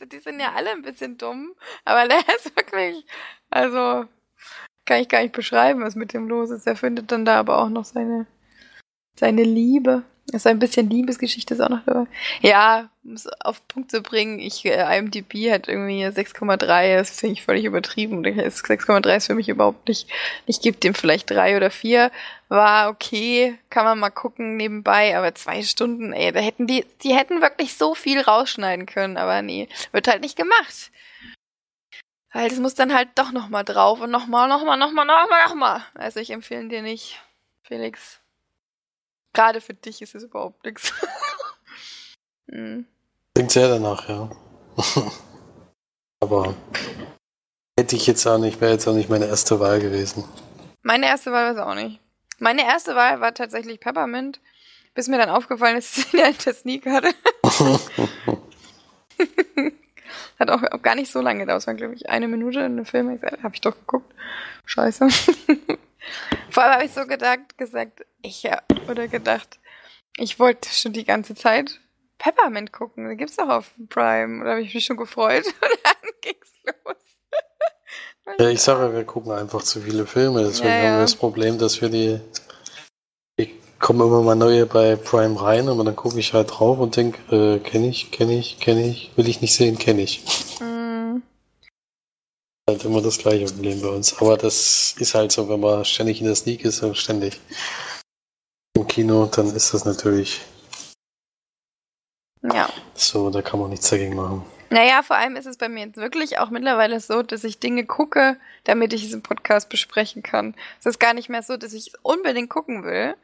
[0.00, 3.04] die sind ja alle ein bisschen dumm, aber der ist wirklich,
[3.50, 4.06] also,
[4.86, 6.66] kann ich gar nicht beschreiben, was mit dem los ist.
[6.66, 8.26] Er findet dann da aber auch noch seine,
[9.18, 10.04] seine Liebe.
[10.32, 12.06] So ein bisschen Liebesgeschichte ist auch noch dabei.
[12.40, 17.20] Ja, um es auf den Punkt zu bringen, ich, äh, IMDb hat irgendwie 6,3, das
[17.20, 18.24] finde ich völlig übertrieben.
[18.24, 20.08] 6,3 ist für mich überhaupt nicht,
[20.46, 22.10] ich gebe dem vielleicht drei oder vier.
[22.48, 27.14] War okay, kann man mal gucken nebenbei, aber zwei Stunden, ey, da hätten die, die
[27.14, 30.90] hätten wirklich so viel rausschneiden können, aber nee, wird halt nicht gemacht.
[32.36, 35.82] Weil das muss dann halt doch nochmal drauf und nochmal, nochmal, nochmal, nochmal, nochmal.
[35.94, 37.18] Also ich empfehle dir nicht,
[37.62, 38.20] Felix.
[39.32, 40.92] Gerade für dich ist es überhaupt nichts.
[42.50, 42.84] hm.
[43.34, 44.28] Klingt sehr danach, ja.
[46.20, 46.54] Aber
[47.80, 50.22] hätte ich jetzt auch nicht, wäre jetzt auch nicht meine erste Wahl gewesen.
[50.82, 52.00] Meine erste Wahl war es auch nicht.
[52.38, 54.40] Meine erste Wahl war tatsächlich Peppermint,
[54.92, 57.14] bis mir dann aufgefallen ist, dass sie eine Sneak hatte.
[60.38, 61.62] Hat auch, auch, gar nicht so lange gedauert.
[61.62, 63.20] Es war, glaube ich, eine Minute in der Film.
[63.42, 64.14] Habe ich doch geguckt.
[64.64, 65.08] Scheiße.
[66.50, 69.58] Vor allem habe ich so gedacht, gesagt, ich ja, oder gedacht,
[70.18, 71.80] ich wollte schon die ganze Zeit
[72.18, 73.06] Peppermint gucken.
[73.06, 74.44] Da gibt's doch auf Prime.
[74.44, 75.46] Da habe ich mich schon gefreut.
[75.60, 78.36] Und dann ging's los.
[78.38, 80.44] ja, ich sage, wir gucken einfach zu viele Filme.
[80.44, 80.84] Deswegen ja, ja.
[80.84, 82.20] haben wir das Problem, dass wir die.
[83.76, 86.96] Ich komme immer mal neue bei Prime rein, aber dann gucke ich halt drauf und
[86.96, 90.24] denke, äh, kenne ich, kenne ich, kenne ich, will ich nicht sehen, kenne ich.
[90.60, 91.20] Mm.
[92.68, 94.18] Halt immer das gleiche Problem bei uns.
[94.18, 97.38] Aber das ist halt so, wenn man ständig in der Sneak ist, und ständig
[98.76, 100.40] im Kino, dann ist das natürlich.
[102.42, 102.70] Ja.
[102.94, 104.42] So, da kann man nichts dagegen machen.
[104.70, 107.84] Naja, vor allem ist es bei mir jetzt wirklich auch mittlerweile so, dass ich Dinge
[107.84, 110.54] gucke, damit ich diesen Podcast besprechen kann.
[110.80, 113.14] Es ist gar nicht mehr so, dass ich es unbedingt gucken will,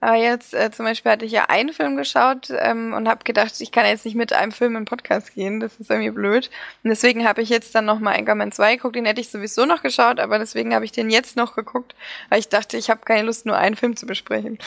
[0.00, 3.60] aber jetzt äh, zum Beispiel hatte ich ja einen Film geschaut ähm, und habe gedacht,
[3.60, 6.50] ich kann jetzt nicht mit einem Film in Podcast gehen, das ist irgendwie blöd.
[6.84, 9.82] Und deswegen habe ich jetzt dann nochmal Anchorman 2 geguckt, den hätte ich sowieso noch
[9.82, 11.96] geschaut, aber deswegen habe ich den jetzt noch geguckt,
[12.28, 14.58] weil ich dachte, ich habe keine Lust, nur einen Film zu besprechen.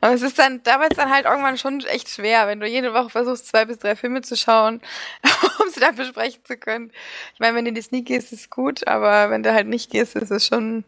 [0.00, 2.92] Aber es ist dann, da wird dann halt irgendwann schon echt schwer, wenn du jede
[2.92, 4.80] Woche versuchst, zwei bis drei Filme zu schauen,
[5.62, 6.90] um sie dann besprechen zu können.
[7.34, 9.68] Ich meine, wenn du in die Sneak gehst, ist es gut, aber wenn du halt
[9.68, 10.82] nicht gehst, ist es schon,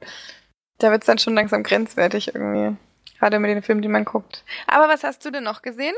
[0.78, 2.76] da wird es dann schon langsam grenzwertig irgendwie.
[3.24, 4.44] Gerade mit den Filmen, die man guckt.
[4.66, 5.94] Aber was hast du denn noch gesehen?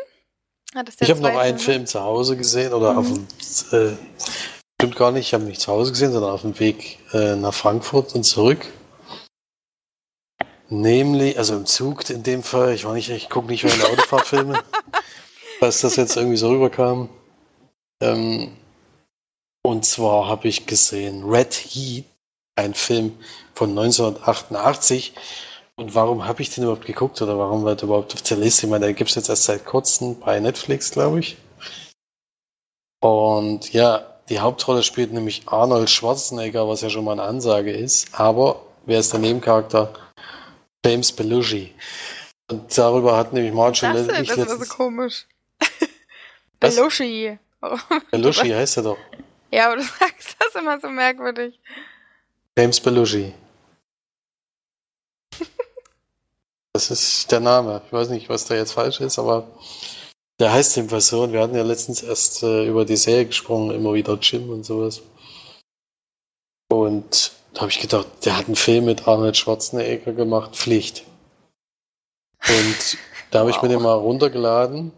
[1.01, 2.99] ich habe noch einen Film zu Hause gesehen oder mhm.
[2.99, 3.27] auf dem,
[3.73, 3.97] äh,
[4.81, 7.53] stimmt gar nicht, ich habe nicht zu Hause gesehen, sondern auf dem Weg äh, nach
[7.53, 8.65] Frankfurt und zurück.
[10.69, 14.63] Nämlich, also im Zug in dem Fall, ich war nicht, ich gucke nicht mehr Autofahrtfilme,
[15.59, 17.09] falls das jetzt irgendwie so rüberkam.
[18.01, 18.57] Ähm,
[19.65, 22.05] und zwar habe ich gesehen Red Heat,
[22.55, 23.19] ein Film
[23.53, 25.13] von 1988
[25.77, 28.67] und warum habe ich den überhaupt geguckt oder warum war der überhaupt auf der Liste?
[28.67, 31.37] Ich meine, der gibt es jetzt erst seit kurzem bei Netflix, glaube ich.
[33.01, 38.09] Und ja, die Hauptrolle spielt nämlich Arnold Schwarzenegger, was ja schon mal eine Ansage ist.
[38.19, 39.93] Aber wer ist der Nebencharakter?
[40.85, 41.75] James Belushi.
[42.51, 45.27] Und darüber hat nämlich Marge und ich Das ist so komisch.
[46.61, 47.39] Belushi.
[48.11, 48.99] Belushi heißt er doch.
[49.51, 51.61] Ja, aber du sagst das immer so merkwürdig.
[52.57, 53.35] James Belushi.
[56.77, 57.81] Das ist der Name.
[57.87, 59.49] Ich weiß nicht, was da jetzt falsch ist, aber
[60.39, 61.23] der heißt jedenfalls so.
[61.23, 64.63] Und wir hatten ja letztens erst äh, über die Serie gesprochen, immer wieder Jim und
[64.67, 65.01] sowas.
[66.71, 71.05] Und da habe ich gedacht, der hat einen Film mit Arnold Schwarzenegger gemacht, Pflicht.
[72.47, 72.99] Und
[73.31, 73.57] da habe wow.
[73.57, 74.93] ich mir den mal runtergeladen.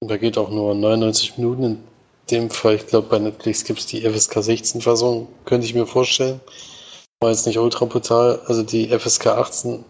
[0.00, 1.64] Und da geht auch nur 99 Minuten.
[1.64, 1.84] In
[2.30, 5.86] dem Fall, ich glaube, bei Netflix gibt es die FSK 16 Fassung, könnte ich mir
[5.86, 6.40] vorstellen.
[7.20, 8.40] War jetzt nicht ultra brutal.
[8.46, 9.84] Also die FSK 18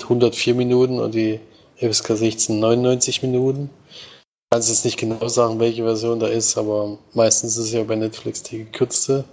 [0.00, 1.40] 104 Minuten und die
[1.76, 3.70] FSK 16 99 Minuten.
[3.90, 7.96] Ich kann jetzt nicht genau sagen, welche Version da ist, aber meistens ist ja bei
[7.96, 9.24] Netflix die gekürzte.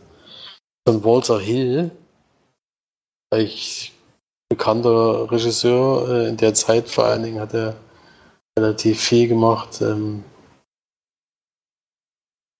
[0.88, 1.92] Von Walter Hill,
[3.32, 3.94] eigentlich
[4.50, 7.76] bekannter Regisseur äh, in der Zeit vor allen Dingen hat er
[8.58, 9.82] relativ viel gemacht.
[9.82, 10.24] Ähm,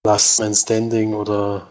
[0.06, 1.68] Last Man Standing oder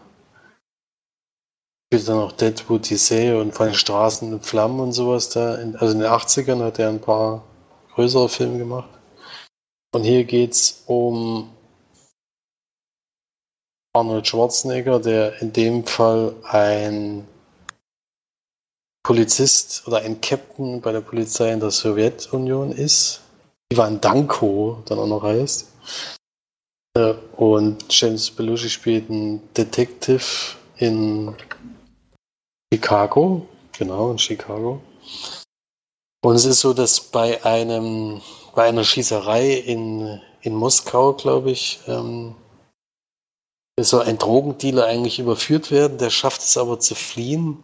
[1.91, 5.53] spielt dann auch Deadwood die Serie und von den Straßen in Flammen und sowas da.
[5.53, 7.43] Also in den 80ern hat er ein paar
[7.95, 8.89] größere Filme gemacht.
[9.91, 11.49] Und hier geht es um
[13.93, 17.27] Arnold Schwarzenegger, der in dem Fall ein
[19.01, 23.21] Polizist oder ein Captain bei der Polizei in der Sowjetunion ist.
[23.73, 25.67] Ivan Danko dann auch noch heißt.
[26.95, 30.23] Äh, und James Belushi spielt einen Detective
[30.77, 31.35] in
[32.73, 34.81] Chicago, genau, in Chicago.
[36.21, 38.21] Und es ist so, dass bei einem,
[38.53, 42.35] bei einer Schießerei in, in Moskau, glaube ich, ähm,
[43.81, 47.63] soll ein Drogendealer eigentlich überführt werden, der schafft es aber zu fliehen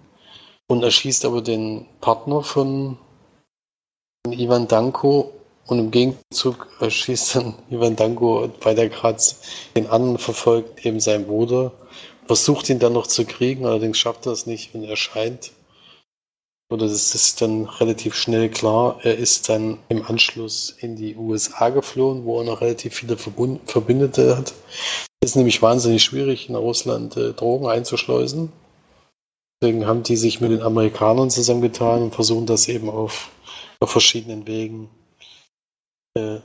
[0.67, 2.97] und erschießt aber den Partner von,
[4.25, 5.31] von Ivan Danko
[5.67, 9.21] und im Gegenzug schießt dann Ivan Danko, weil der gerade
[9.75, 11.71] den anderen verfolgt, eben seinen Bruder,
[12.25, 15.51] versucht ihn dann noch zu kriegen, allerdings schafft er es nicht und erscheint.
[16.71, 18.99] Oder das ist dann relativ schnell klar.
[19.03, 24.35] Er ist dann im Anschluss in die USA geflohen, wo er noch relativ viele Verbündete
[24.35, 24.53] hat.
[25.21, 28.51] Es ist nämlich wahnsinnig schwierig, in Russland äh, Drogen einzuschleusen.
[29.61, 33.29] Deswegen haben die sich mit den Amerikanern zusammengetan und versuchen das eben auf,
[33.79, 34.89] auf verschiedenen Wegen
[36.17, 36.39] äh,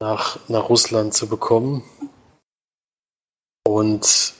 [0.00, 1.82] nach, nach Russland zu bekommen.
[3.66, 4.34] Und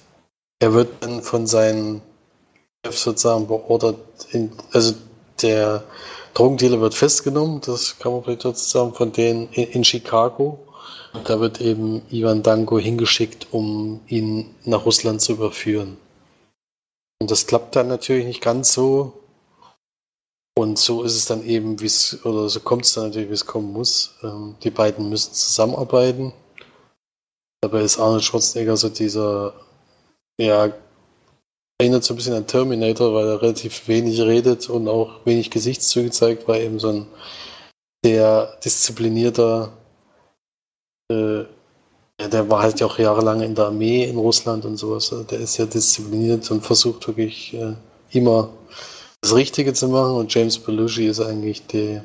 [0.60, 2.02] er wird dann von seinen
[2.84, 3.98] Chefs sozusagen beordert,
[4.32, 4.94] in, also
[5.42, 5.84] der
[6.34, 10.58] Drogendealer wird festgenommen, das kann man vielleicht dazu sagen, von denen in, in Chicago.
[11.24, 15.96] Da wird eben Ivan Danko hingeschickt, um ihn nach Russland zu überführen.
[17.20, 19.14] Und das klappt dann natürlich nicht ganz so.
[20.58, 23.34] Und so ist es dann eben, wie es, oder so kommt es dann natürlich, wie
[23.34, 24.14] es kommen muss.
[24.22, 26.32] Ähm, die beiden müssen zusammenarbeiten.
[27.62, 29.54] Dabei ist Arnold Schwarzenegger so dieser,
[30.40, 30.72] ja,
[31.80, 36.10] erinnert so ein bisschen an Terminator, weil er relativ wenig redet und auch wenig Gesichtszüge
[36.10, 37.06] zeigt, weil eben so ein
[38.04, 39.72] sehr disziplinierter,
[41.10, 41.40] äh,
[42.20, 45.12] ja, der war halt ja auch jahrelang in der Armee in Russland und sowas.
[45.12, 47.74] Also der ist sehr diszipliniert und versucht wirklich äh,
[48.10, 48.50] immer
[49.20, 50.16] das Richtige zu machen.
[50.16, 52.04] Und James Belushi ist eigentlich der,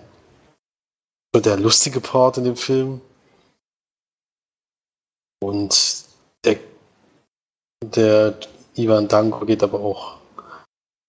[1.34, 3.00] so der lustige Part in dem Film.
[5.42, 6.06] Und
[7.84, 8.38] der,
[8.76, 10.18] Ivan Danko geht aber auch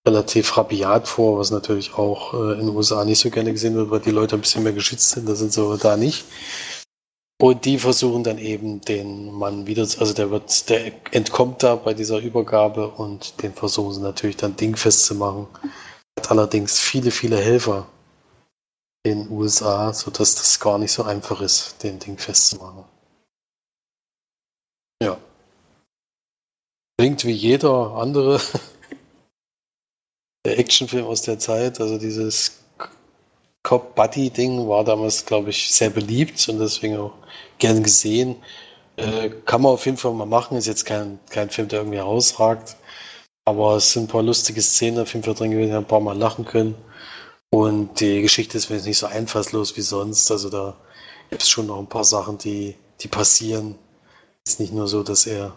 [0.07, 3.91] relativ rabiat vor, was natürlich auch äh, in den USA nicht so gerne gesehen wird,
[3.91, 5.29] weil die Leute ein bisschen mehr geschützt sind.
[5.29, 6.25] Das sind so da nicht.
[7.41, 11.93] Und die versuchen dann eben den Mann wieder, also der wird, der entkommt da bei
[11.93, 15.49] dieser Übergabe und den versuchen sie natürlich dann dingfest zu machen.
[16.19, 17.89] Hat allerdings viele, viele Helfer
[19.05, 22.85] in den USA, sodass das gar nicht so einfach ist, den Ding festzumachen.
[27.03, 28.41] Klingt wie jeder andere
[30.47, 31.81] Actionfilm aus der Zeit.
[31.81, 32.63] Also dieses
[33.65, 37.15] Cop-Buddy-Ding war damals, glaube ich, sehr beliebt und deswegen auch
[37.59, 38.37] gern gesehen.
[38.95, 40.57] Äh, kann man auf jeden Fall mal machen.
[40.57, 42.77] Ist jetzt kein, kein Film, der irgendwie herausragt.
[43.47, 46.17] Aber es sind ein paar lustige Szenen auf jeden Fall drin gewesen, ein paar Mal
[46.17, 46.77] lachen können.
[47.51, 50.31] Und die Geschichte ist nicht so einfallslos wie sonst.
[50.31, 50.77] Also da
[51.31, 53.77] gibt es schon noch ein paar Sachen, die, die passieren.
[54.47, 55.57] Ist nicht nur so, dass er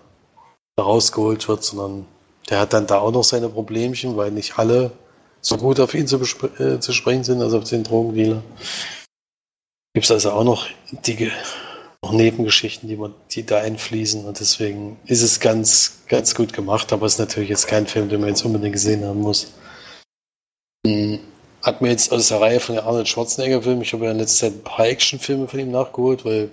[0.79, 2.05] rausgeholt wird, sondern
[2.49, 4.91] der hat dann da auch noch seine Problemchen, weil nicht alle
[5.41, 6.19] so gut auf ihn zu,
[6.59, 8.43] äh, zu sprechen sind, also auf den Drogendealer.
[9.93, 11.31] Gibt es also auch noch die
[12.03, 16.93] noch Nebengeschichten, die, man, die da einfließen und deswegen ist es ganz, ganz gut gemacht,
[16.93, 19.53] aber es ist natürlich jetzt kein Film, den man jetzt unbedingt gesehen haben muss.
[20.85, 21.19] Hm,
[21.63, 24.47] hat mir jetzt aus der Reihe von den Arnold Schwarzenegger-Filmen, ich habe ja in letzter
[24.47, 26.49] Zeit ein paar Actionfilme von ihm nachgeholt, weil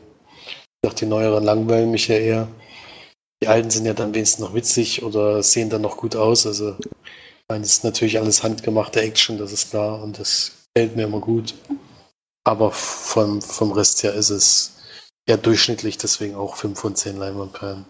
[0.46, 0.56] ich
[0.88, 2.48] dachte, die neueren langweilen mich ja eher.
[3.42, 6.46] Die alten sind ja dann wenigstens noch witzig oder sehen dann noch gut aus.
[6.46, 10.94] Also, ich meine, das ist natürlich alles handgemachte Action, das ist klar und das gefällt
[10.94, 11.52] mir immer gut.
[12.44, 14.76] Aber vom, vom Rest her ist es
[15.26, 17.84] eher durchschnittlich, deswegen auch 5 von 10 Leinwandperlen.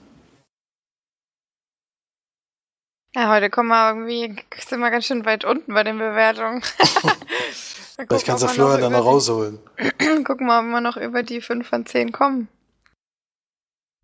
[3.14, 6.62] Ja, heute kommen wir irgendwie, sind wir ganz schön weit unten bei den Bewertungen.
[7.96, 9.58] Vielleicht kannst du Florian dann noch rausholen.
[10.24, 12.48] Gucken wir, ob wir noch über die 5 von 10 kommen.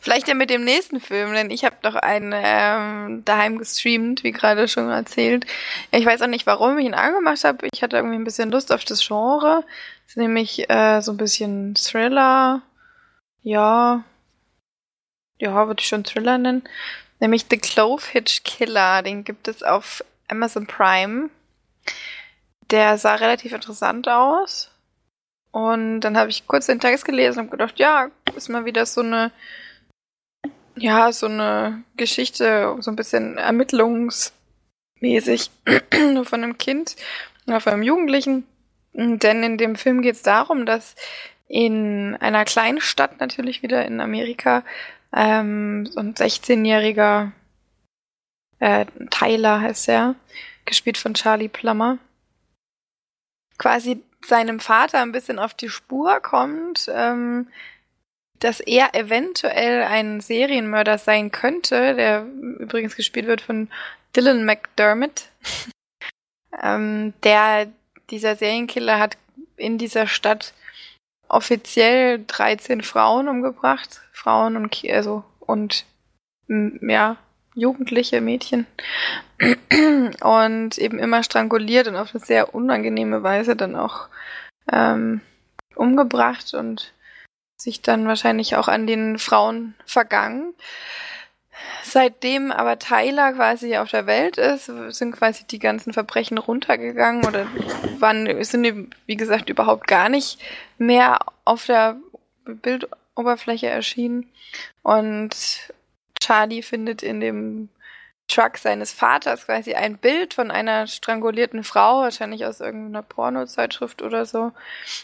[0.00, 4.30] Vielleicht ja mit dem nächsten Film, denn ich habe doch einen ähm, daheim gestreamt, wie
[4.30, 5.44] gerade schon erzählt.
[5.90, 7.66] Ich weiß auch nicht, warum ich ihn angemacht habe.
[7.72, 9.64] Ich hatte irgendwie ein bisschen Lust auf das Genre.
[10.04, 12.62] Das ist nämlich äh, so ein bisschen Thriller.
[13.42, 14.04] Ja.
[15.40, 16.62] Ja, würde ich schon Thriller nennen.
[17.18, 19.02] Nämlich The Clove Hitch Killer.
[19.02, 21.28] Den gibt es auf Amazon Prime.
[22.70, 24.70] Der sah relativ interessant aus.
[25.50, 29.00] Und dann habe ich kurz den Text gelesen und gedacht, ja, ist mal wieder so
[29.00, 29.32] eine
[30.80, 35.50] ja, so eine Geschichte, so ein bisschen ermittlungsmäßig
[36.14, 36.96] nur von einem Kind
[37.46, 38.44] oder von einem Jugendlichen.
[38.92, 40.96] Denn in dem Film geht es darum, dass
[41.46, 44.64] in einer kleinen Stadt natürlich wieder in Amerika
[45.14, 47.30] ähm, so ein 16-jähriger
[48.58, 50.14] äh, Tyler heißt er,
[50.64, 51.98] gespielt von Charlie Plummer,
[53.56, 57.48] quasi seinem Vater ein bisschen auf die Spur kommt, ähm,
[58.40, 62.24] dass er eventuell ein Serienmörder sein könnte, der
[62.58, 63.68] übrigens gespielt wird von
[64.14, 65.28] Dylan McDermott.
[66.62, 67.68] ähm, der,
[68.10, 69.16] dieser Serienkiller hat
[69.56, 70.54] in dieser Stadt
[71.28, 74.00] offiziell 13 Frauen umgebracht.
[74.12, 75.84] Frauen und, also, und,
[76.48, 77.16] ja,
[77.54, 78.66] jugendliche Mädchen.
[80.20, 84.08] und eben immer stranguliert und auf eine sehr unangenehme Weise dann auch
[84.72, 85.20] ähm,
[85.74, 86.92] umgebracht und
[87.58, 90.54] sich dann wahrscheinlich auch an den Frauen vergangen.
[91.82, 97.46] Seitdem aber Tyler quasi auf der Welt ist, sind quasi die ganzen Verbrechen runtergegangen oder
[97.98, 100.38] waren, sind, wie gesagt, überhaupt gar nicht
[100.78, 101.96] mehr auf der
[102.44, 104.30] Bildoberfläche erschienen.
[104.82, 105.72] Und
[106.20, 107.68] Charlie findet in dem
[108.28, 114.26] Truck seines Vaters quasi ein Bild von einer strangulierten Frau, wahrscheinlich aus irgendeiner Pornozeitschrift oder
[114.26, 114.52] so.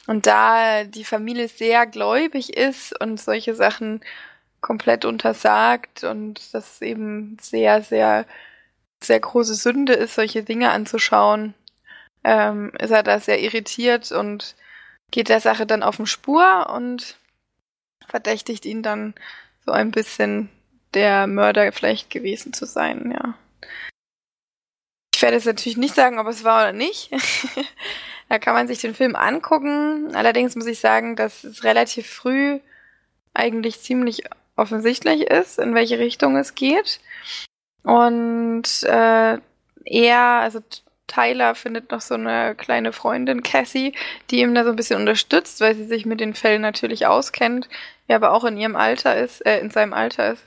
[0.06, 4.00] Und da die Familie sehr gläubig ist und solche Sachen
[4.60, 8.26] komplett untersagt und das eben sehr, sehr,
[9.02, 11.54] sehr große Sünde ist, solche Dinge anzuschauen,
[12.24, 14.54] ähm, ist er da sehr irritiert und
[15.10, 17.16] geht der Sache dann auf den Spur und
[18.06, 19.14] verdächtigt ihn dann
[19.64, 20.50] so ein bisschen
[20.94, 23.35] der Mörder vielleicht gewesen zu sein, ja.
[25.14, 27.11] Ich werde jetzt natürlich nicht sagen, ob es war oder nicht.
[28.28, 30.14] da kann man sich den Film angucken.
[30.14, 32.59] Allerdings muss ich sagen, dass es relativ früh
[33.33, 34.24] eigentlich ziemlich
[34.57, 37.00] offensichtlich ist, in welche Richtung es geht.
[37.83, 39.38] Und äh,
[39.85, 40.61] er, also
[41.07, 43.94] Tyler findet noch so eine kleine Freundin, Cassie,
[44.30, 47.68] die ihm da so ein bisschen unterstützt, weil sie sich mit den Fällen natürlich auskennt,
[48.09, 50.42] ja aber auch in ihrem Alter ist, äh, in seinem Alter ist.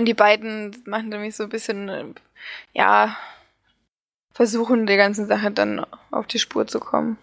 [0.00, 2.06] Und die beiden machen nämlich so ein bisschen, äh,
[2.72, 3.18] ja,
[4.32, 7.18] versuchen der ganzen Sache dann auf die Spur zu kommen.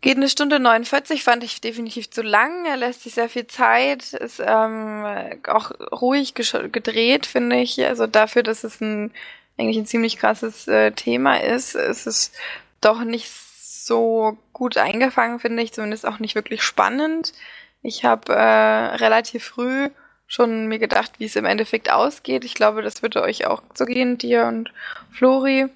[0.00, 2.64] Geht eine Stunde 49, fand ich definitiv zu lang.
[2.64, 5.04] Er lässt sich sehr viel Zeit, ist ähm,
[5.48, 7.84] auch ruhig gedreht, finde ich.
[7.84, 9.12] Also dafür, dass es ein
[9.58, 12.32] eigentlich ein ziemlich krasses äh, Thema ist, ist es
[12.80, 17.34] doch nicht so gut eingefangen, finde ich, zumindest auch nicht wirklich spannend.
[17.82, 19.90] Ich habe äh, relativ früh
[20.32, 22.42] schon mir gedacht, wie es im Endeffekt ausgeht.
[22.46, 24.72] Ich glaube, das würde euch auch so gehen, dir und
[25.10, 25.66] Flori,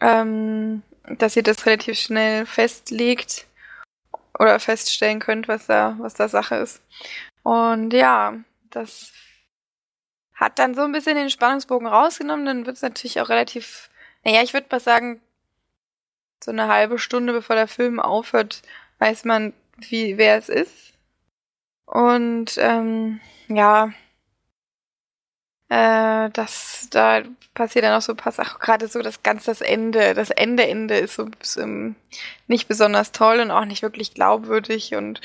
[0.00, 3.46] ähm, dass ihr das relativ schnell festlegt
[4.36, 6.82] oder feststellen könnt, was da, was da Sache ist.
[7.44, 8.34] Und ja,
[8.70, 9.12] das
[10.34, 12.46] hat dann so ein bisschen den Spannungsbogen rausgenommen.
[12.46, 13.90] Dann wird es natürlich auch relativ,
[14.24, 15.20] naja, ich würde mal sagen,
[16.42, 18.62] so eine halbe Stunde bevor der Film aufhört,
[18.98, 20.93] weiß man, wie wer es ist.
[21.86, 23.92] Und ähm, ja,
[25.68, 27.22] äh, das, da
[27.54, 30.66] passiert dann auch so ein paar Sachen, gerade so das ganz das Ende, das Ende
[30.66, 31.96] Ende ist so ähm,
[32.46, 34.94] nicht besonders toll und auch nicht wirklich glaubwürdig.
[34.94, 35.20] Und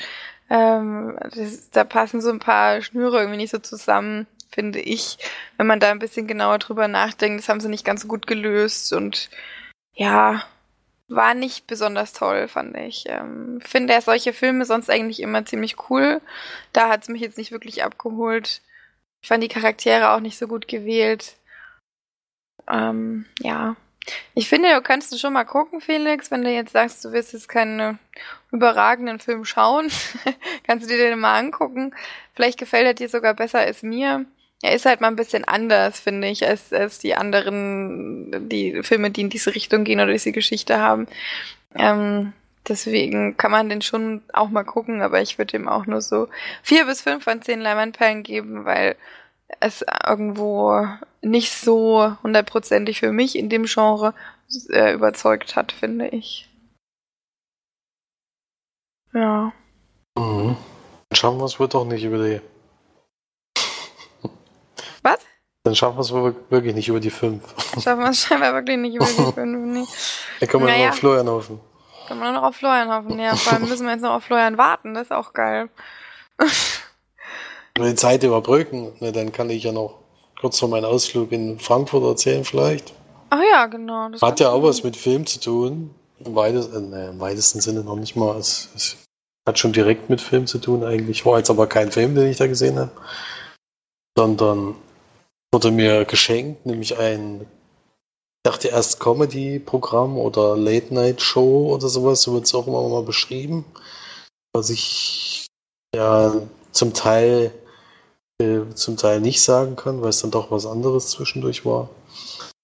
[0.50, 5.18] ähm, das, da passen so ein paar Schnüre irgendwie nicht so zusammen, finde ich,
[5.56, 7.40] wenn man da ein bisschen genauer drüber nachdenkt.
[7.40, 8.92] Das haben sie nicht ganz so gut gelöst.
[8.92, 9.30] Und
[9.94, 10.42] ja,
[11.10, 13.04] war nicht besonders toll, fand ich.
[13.06, 16.20] Ähm, finde er solche Filme sonst eigentlich immer ziemlich cool.
[16.72, 18.62] Da hat es mich jetzt nicht wirklich abgeholt.
[19.20, 21.36] Ich fand die Charaktere auch nicht so gut gewählt.
[22.68, 23.76] Ähm, ja.
[24.34, 27.32] Ich finde, du kannst du schon mal gucken, Felix, wenn du jetzt sagst, du willst
[27.32, 27.98] jetzt keinen
[28.50, 29.90] überragenden Film schauen,
[30.66, 31.94] kannst du dir den mal angucken.
[32.34, 34.24] Vielleicht gefällt er dir sogar besser als mir.
[34.62, 39.10] Er ist halt mal ein bisschen anders, finde ich, als, als die anderen, die Filme,
[39.10, 41.06] die in diese Richtung gehen oder diese Geschichte haben.
[41.74, 42.34] Ähm,
[42.68, 46.28] deswegen kann man den schon auch mal gucken, aber ich würde ihm auch nur so
[46.62, 48.96] vier bis fünf von zehn Leimanperlen geben, weil
[49.60, 50.86] es irgendwo
[51.22, 54.12] nicht so hundertprozentig für mich in dem Genre
[54.70, 56.48] äh, überzeugt hat, finde ich.
[59.14, 59.52] Ja.
[60.18, 60.56] Mhm.
[61.14, 62.40] Schauen wir es wohl doch nicht über die
[65.02, 65.20] was?
[65.62, 66.12] Dann schaffen wir es
[66.50, 67.42] wirklich nicht über die 5.
[67.82, 69.36] Schaffen wir es scheinbar wirklich nicht über die 5.
[69.36, 69.84] Nee.
[70.40, 70.84] Dann können wir naja.
[70.84, 71.60] nur auf Florian hoffen.
[72.08, 73.18] Können wir noch auf Florian hoffen.
[73.18, 74.94] Ja, vor allem müssen wir jetzt noch auf Florian warten.
[74.94, 75.68] Das ist auch geil.
[77.76, 79.98] Wenn die Zeit überbrücken, ne, dann kann ich ja noch
[80.40, 82.92] kurz vor meinem Ausflug in Frankfurt erzählen vielleicht.
[83.28, 84.10] Ach ja, genau.
[84.20, 85.94] Hat ja auch was mit Film zu tun.
[86.24, 88.36] Im, weitest, äh, ne, Im weitesten Sinne noch nicht mal.
[88.38, 88.96] Es, es,
[89.46, 91.24] hat schon direkt mit Film zu tun eigentlich.
[91.24, 92.90] War jetzt aber kein Film, den ich da gesehen habe
[94.16, 94.74] sondern
[95.52, 102.44] wurde mir geschenkt, nämlich ein, ich dachte erst Comedy-Programm oder Late-Night-Show oder sowas, so wird
[102.44, 103.64] es auch immer mal beschrieben,
[104.52, 105.46] was ich
[105.94, 106.34] ja
[106.72, 107.52] zum Teil
[108.40, 111.90] äh, zum Teil nicht sagen kann, weil es dann doch was anderes zwischendurch war.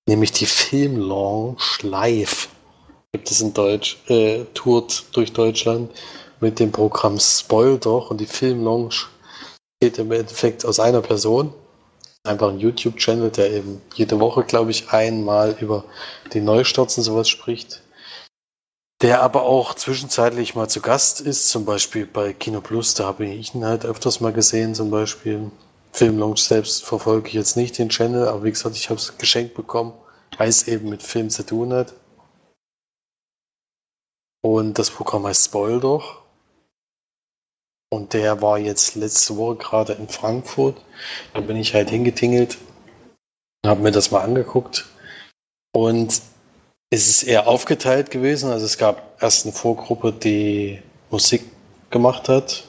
[0.08, 2.48] Nämlich die Film-Launch live
[3.12, 5.90] gibt es in Deutsch, äh, tourt durch Deutschland
[6.40, 9.08] mit dem Programm Spoil doch und die Film-Launch
[9.80, 11.52] besteht im Endeffekt aus einer Person.
[12.26, 15.84] Einfach ein YouTube-Channel, der eben jede Woche, glaube ich, einmal über
[16.32, 17.82] die Neustarts und sowas spricht.
[19.02, 23.26] Der aber auch zwischenzeitlich mal zu Gast ist, zum Beispiel bei Kino Plus, da habe
[23.26, 25.50] ich ihn halt öfters mal gesehen, zum Beispiel.
[25.92, 29.54] Filmlaunch selbst verfolge ich jetzt nicht den Channel, aber wie gesagt, ich habe es geschenkt
[29.54, 29.94] bekommen,
[30.36, 31.94] weil es eben mit Film zu tun hat.
[34.42, 36.25] Und das Programm heißt Spoil doch.
[37.88, 40.80] Und der war jetzt letzte Woche gerade in Frankfurt.
[41.34, 42.58] Da bin ich halt hingetingelt
[43.62, 44.86] und habe mir das mal angeguckt.
[45.72, 46.20] Und
[46.90, 48.50] es ist eher aufgeteilt gewesen.
[48.50, 50.80] Also es gab erst eine Vorgruppe, die
[51.10, 51.44] Musik
[51.90, 52.64] gemacht hat.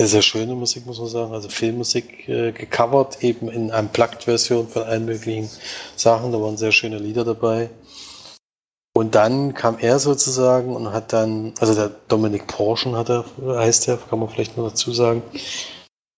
[0.00, 1.32] Sehr, sehr schöne Musik, muss man sagen.
[1.32, 5.48] Also Filmmusik äh, gecovert, eben in Unplugged-Version von allen möglichen
[5.96, 6.32] Sachen.
[6.32, 7.70] Da waren sehr schöne Lieder dabei.
[8.96, 13.88] Und dann kam er sozusagen und hat dann, also der Dominik Porschen hat er, heißt
[13.88, 15.22] er, kann man vielleicht nur dazu sagen,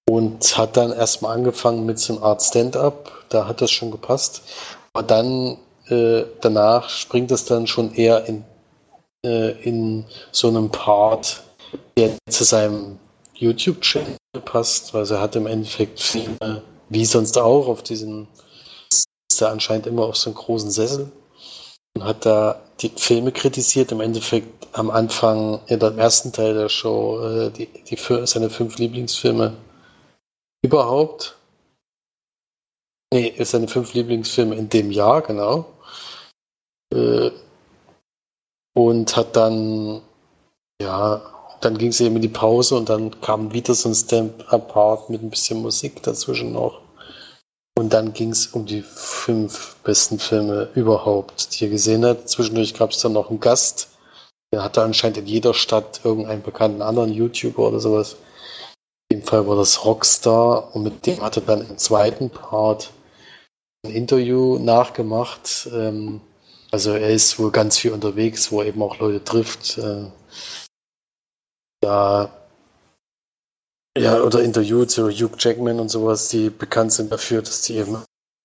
[0.09, 3.25] und hat dann erstmal angefangen mit so einer Art Stand-up.
[3.31, 4.43] Da hat das schon gepasst.
[4.93, 5.57] Aber dann,
[5.89, 8.45] äh, danach springt es dann schon eher in,
[9.25, 11.43] äh, in so einem Part,
[11.97, 12.99] der zu seinem
[13.35, 18.29] YouTube-Channel passt, weil er hat im Endeffekt Filme, wie sonst auch, auf diesen,
[18.91, 21.11] ist er anscheinend immer auf so einem großen Sessel
[22.05, 23.93] hat da die Filme kritisiert.
[23.93, 28.79] Im Endeffekt am Anfang in dem ersten Teil der Show äh, die, die, seine fünf
[28.79, 29.57] Lieblingsfilme
[30.63, 31.37] überhaupt.
[33.13, 35.67] Nee, seine fünf Lieblingsfilme in dem Jahr, genau.
[36.93, 37.31] Äh,
[38.75, 40.03] und hat dann,
[40.83, 41.23] ja,
[41.61, 45.09] dann ging es eben in die Pause und dann kam wieder so ein Stamp Apart
[45.09, 46.86] mit ein bisschen Musik dazwischen noch.
[47.79, 52.29] Und dann ging es um die fünf besten Filme überhaupt, die er gesehen hat.
[52.29, 53.91] Zwischendurch gab es dann noch einen Gast.
[54.53, 58.17] Der hatte anscheinend in jeder Stadt irgendeinen bekannten anderen YouTuber oder sowas.
[59.11, 62.93] In dem Fall war das Rockstar und mit dem hat er dann im zweiten Part
[63.85, 65.69] ein Interview nachgemacht.
[65.73, 66.23] Ähm,
[66.71, 69.79] also er ist wohl ganz viel unterwegs, wo er eben auch Leute trifft.
[69.79, 70.07] Äh,
[71.81, 72.31] da
[73.97, 77.99] ja, oder interviewt, so Hugh Jackman und sowas, die bekannt sind dafür, dass die eben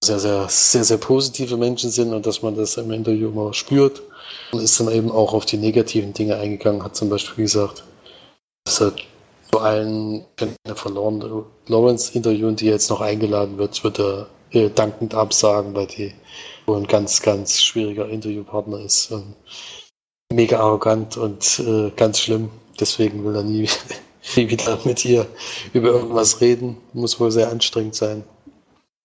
[0.04, 4.02] sehr, sehr, sehr, sehr positive Menschen sind und dass man das im Interview immer spürt.
[4.52, 7.84] Und ist dann eben auch auf die negativen Dinge eingegangen, hat zum Beispiel gesagt,
[8.66, 8.94] dass er
[9.52, 10.26] zu allen
[10.76, 16.14] verloren Lawrence interviewen, die jetzt noch eingeladen wird, wird er äh, dankend absagen, weil die
[16.66, 19.12] wohl ein ganz, ganz schwieriger Interviewpartner ist.
[19.12, 19.36] Und
[20.34, 22.50] mega arrogant und äh, ganz schlimm.
[22.80, 23.68] Deswegen will er nie
[24.36, 25.28] wieder mit ihr
[25.74, 26.78] über irgendwas reden.
[26.94, 28.24] Muss wohl sehr anstrengend sein.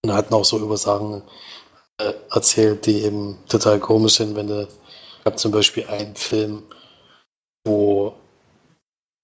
[0.05, 1.23] Und hat auch so über Sachen
[1.99, 4.69] äh, erzählt, die eben total komisch sind, wenn du,
[5.27, 6.63] ich zum Beispiel einen Film,
[7.67, 8.15] wo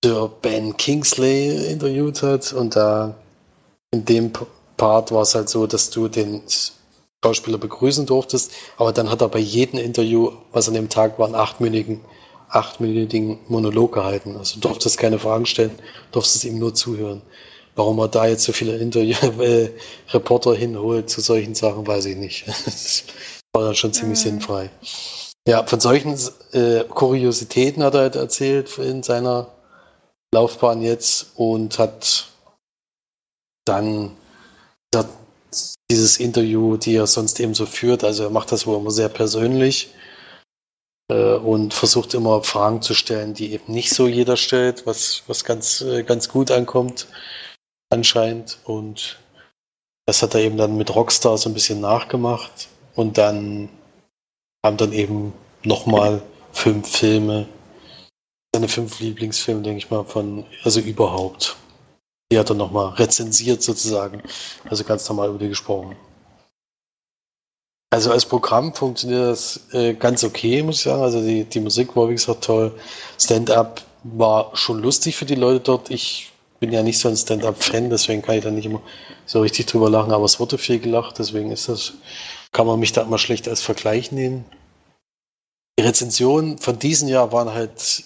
[0.04, 3.14] Sir Ben Kingsley interviewt hat und da
[3.92, 4.32] in dem
[4.76, 6.42] Part war es halt so, dass du den
[7.24, 11.26] Schauspieler begrüßen durftest, aber dann hat er bei jedem Interview, was an dem Tag war,
[11.26, 12.00] einen achtminütigen
[12.52, 14.36] achtminütigen Monolog gehalten.
[14.36, 15.78] Also du durftest keine Fragen stellen,
[16.12, 17.22] durftest ihm nur zuhören.
[17.74, 19.70] Warum er da jetzt so viele Interview äh,
[20.10, 22.44] Reporter hinholt zu solchen Sachen, weiß ich nicht.
[22.64, 23.04] Das
[23.54, 24.22] war dann schon ziemlich mhm.
[24.22, 24.70] sinnfrei.
[25.46, 26.18] Ja, von solchen
[26.52, 29.48] äh, Kuriositäten hat er halt erzählt in seiner
[30.32, 32.28] Laufbahn jetzt und hat
[33.66, 34.12] dann
[35.90, 39.10] dieses Interview, die er sonst eben so führt, also er macht das wohl immer sehr
[39.10, 39.92] persönlich
[41.10, 45.80] und versucht immer Fragen zu stellen, die eben nicht so jeder stellt, was, was ganz,
[45.80, 47.08] äh, ganz gut ankommt,
[47.90, 48.58] anscheinend.
[48.64, 49.18] Und
[50.06, 52.68] das hat er eben dann mit Rockstar so ein bisschen nachgemacht.
[52.94, 53.68] Und dann
[54.64, 55.32] haben dann eben
[55.64, 56.22] nochmal
[56.52, 57.48] fünf Filme,
[58.54, 61.56] seine fünf Lieblingsfilme, denke ich mal, von, also überhaupt.
[62.30, 64.22] Die hat er nochmal rezensiert sozusagen.
[64.68, 65.96] Also ganz normal über die gesprochen.
[67.92, 71.02] Also als Programm funktioniert das äh, ganz okay, muss ich sagen.
[71.02, 72.72] Also die, die Musik war, wie gesagt, toll.
[73.20, 75.90] Stand-up war schon lustig für die Leute dort.
[75.90, 78.80] Ich bin ja nicht so ein Stand-up-Fan, deswegen kann ich da nicht immer
[79.26, 81.92] so richtig drüber lachen, aber es wurde viel gelacht, deswegen ist das,
[82.50, 84.46] kann man mich da immer schlecht als Vergleich nehmen.
[85.78, 88.04] Die Rezensionen von diesem Jahr waren halt,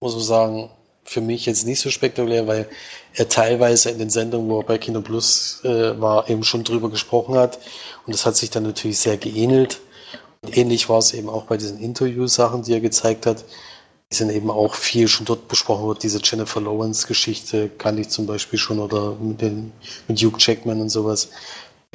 [0.00, 0.70] muss man sagen,
[1.08, 2.68] für mich jetzt nicht so spektakulär, weil
[3.14, 6.90] er teilweise in den Sendungen, wo er bei Kino Plus äh, war, eben schon drüber
[6.90, 7.58] gesprochen hat.
[8.06, 9.80] Und das hat sich dann natürlich sehr geähnelt.
[10.42, 13.44] Und ähnlich war es eben auch bei diesen Interview-Sachen, die er gezeigt hat.
[14.10, 15.98] Die sind eben auch viel schon dort besprochen worden.
[16.02, 19.72] Diese Jennifer Lawrence-Geschichte kannte ich zum Beispiel schon oder mit, den,
[20.06, 21.30] mit Hugh Jackman und sowas.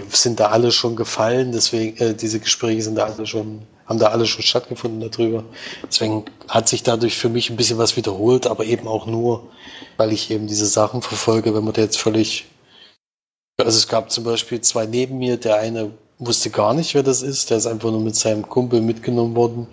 [0.09, 4.07] Sind da alle schon gefallen, deswegen, äh, diese Gespräche sind da alle schon haben da
[4.07, 5.43] alle schon stattgefunden darüber.
[5.83, 9.49] Deswegen hat sich dadurch für mich ein bisschen was wiederholt, aber eben auch nur,
[9.97, 12.45] weil ich eben diese Sachen verfolge, wenn man da jetzt völlig.
[13.59, 17.21] Also es gab zum Beispiel zwei neben mir, der eine wusste gar nicht, wer das
[17.21, 19.67] ist, der ist einfach nur mit seinem Kumpel mitgenommen worden,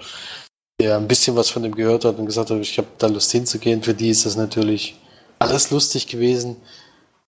[0.80, 3.30] der ein bisschen was von dem gehört hat und gesagt hat, ich habe da Lust
[3.32, 3.82] hinzugehen.
[3.82, 4.98] Für die ist das natürlich
[5.38, 6.56] alles lustig gewesen.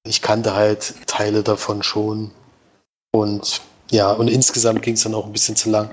[0.05, 2.33] Ich kannte halt Teile davon schon
[3.13, 3.61] und
[3.93, 5.91] ja, und insgesamt ging es dann auch ein bisschen zu lang.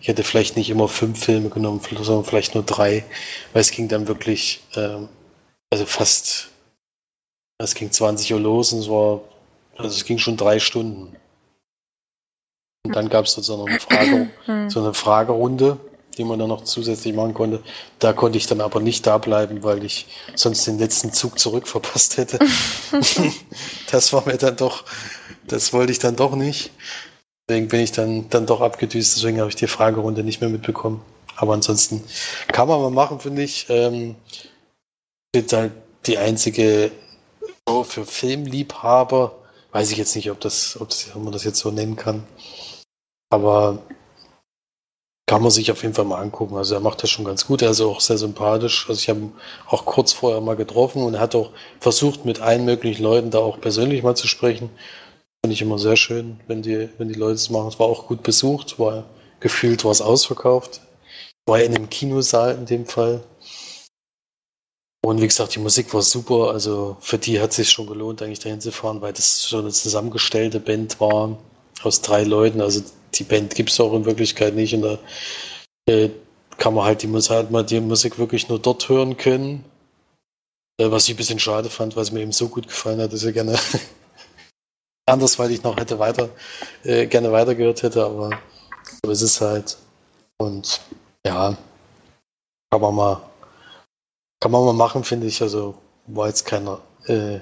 [0.00, 3.04] Ich hätte vielleicht nicht immer fünf Filme genommen, sondern vielleicht nur drei,
[3.52, 5.10] weil es ging dann wirklich, ähm,
[5.70, 6.48] also fast,
[7.58, 9.20] es ging 20 Uhr los und es war,
[9.76, 11.14] also es ging schon drei Stunden.
[12.86, 14.70] Und dann gab es sozusagen eine Frage, hm.
[14.70, 15.78] so eine Fragerunde,
[16.16, 17.62] die man dann noch zusätzlich machen konnte.
[17.98, 22.16] Da konnte ich dann aber nicht da bleiben, weil ich sonst den letzten Zug zurückverpasst
[22.16, 22.38] hätte.
[23.90, 24.86] das war mir dann doch,
[25.46, 26.70] das wollte ich dann doch nicht.
[27.48, 31.02] Deswegen bin ich dann, dann doch abgedüst, deswegen habe ich die Fragerunde nicht mehr mitbekommen.
[31.36, 32.04] Aber ansonsten
[32.48, 33.66] kann man mal machen, finde ich.
[33.68, 34.16] Ähm,
[35.34, 35.72] ist halt
[36.06, 36.90] die einzige
[37.68, 39.34] Show für Filmliebhaber.
[39.72, 42.24] Weiß ich jetzt nicht, ob das, ob, das, ob man das jetzt so nennen kann.
[43.30, 43.82] Aber
[45.26, 46.56] kann man sich auf jeden Fall mal angucken.
[46.56, 47.62] Also er macht das schon ganz gut.
[47.62, 48.86] Er ist auch sehr sympathisch.
[48.88, 49.32] Also ich habe ihn
[49.66, 53.38] auch kurz vorher mal getroffen und er hat auch versucht, mit allen möglichen Leuten da
[53.38, 54.68] auch persönlich mal zu sprechen.
[55.44, 57.66] Finde ich immer sehr schön, wenn die, wenn die Leute es machen.
[57.66, 59.06] Es war auch gut besucht, war
[59.40, 60.80] gefühlt was ausverkauft.
[61.46, 63.24] War in einem Kinosaal in dem Fall.
[65.04, 66.52] Und wie gesagt, die Musik war super.
[66.52, 69.58] Also für die hat es sich schon gelohnt, eigentlich dahin zu fahren, weil das so
[69.58, 71.36] eine zusammengestellte Band war
[71.82, 72.60] aus drei Leuten.
[72.60, 72.84] Also
[73.14, 74.74] die Band gibt es auch in Wirklichkeit nicht.
[74.74, 74.98] Und da
[75.90, 76.10] äh,
[76.56, 79.64] kann man halt die, halt mal die Musik wirklich nur dort hören können.
[80.78, 83.12] Äh, was ich ein bisschen schade fand, weil es mir eben so gut gefallen hat,
[83.12, 83.58] dass ich gerne
[85.06, 86.30] anders, weil ich noch hätte weiter,
[86.84, 88.30] äh, gerne weitergehört hätte, aber
[89.04, 89.76] so ist es halt.
[90.38, 90.80] Und
[91.26, 91.56] ja,
[92.70, 93.22] kann man mal,
[94.40, 95.40] kann man mal machen, finde ich.
[95.42, 95.74] Also
[96.06, 97.40] war jetzt keiner, äh,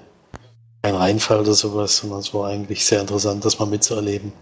[0.83, 4.33] kein Reinfall oder sowas, sondern es war eigentlich sehr interessant, das mal mitzuerleben.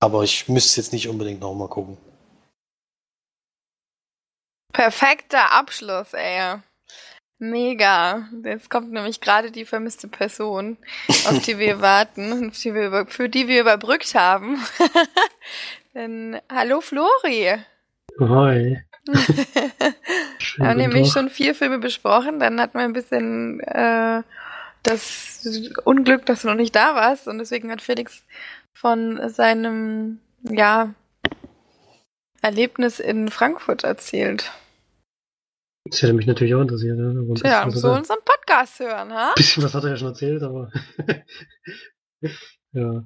[0.00, 1.96] Aber ich müsste jetzt nicht unbedingt nochmal gucken.
[4.72, 6.60] Perfekter Abschluss, ey.
[7.38, 8.28] Mega.
[8.44, 10.76] Jetzt kommt nämlich gerade die vermisste Person,
[11.08, 14.60] auf die wir warten, die wir für die wir überbrückt haben.
[15.94, 17.56] Denn, hallo Flori.
[18.18, 18.82] Hi.
[20.56, 24.22] wir haben nämlich schon vier Filme besprochen, dann hatten wir ein bisschen äh,
[24.82, 25.46] das
[25.84, 28.24] Unglück, dass du noch nicht da warst und deswegen hat Felix
[28.74, 30.92] von seinem, ja,
[32.42, 34.52] Erlebnis in Frankfurt erzählt.
[35.90, 36.98] Das hätte mich natürlich auch interessiert.
[36.98, 37.34] Ne?
[37.34, 39.32] Tja, so unseren Podcast hören, ha?
[39.36, 40.70] Bisschen was hat er ja schon erzählt, aber
[42.72, 43.04] ja.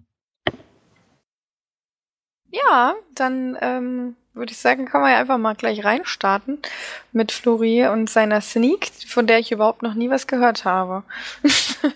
[2.50, 6.58] Ja, dann ähm, würde ich sagen, kann man ja einfach mal gleich reinstarten
[7.12, 11.04] mit Flori und seiner Sneak, von der ich überhaupt noch nie was gehört habe.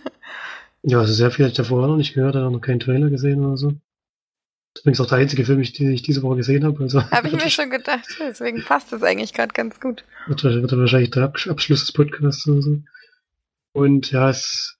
[0.89, 3.45] Ja, also sehr viel habe ich davor noch nicht gehört, habe noch keinen Trailer gesehen
[3.45, 3.72] oder so.
[4.77, 6.83] Das ist übrigens auch der einzige Film, den ich diese Woche gesehen habe.
[6.83, 10.05] Also habe ich mir schon gedacht, deswegen passt das eigentlich gerade ganz gut.
[10.27, 12.83] Wird, wird wahrscheinlich der Abschluss des Podcasts oder so.
[13.72, 14.77] Und ja, es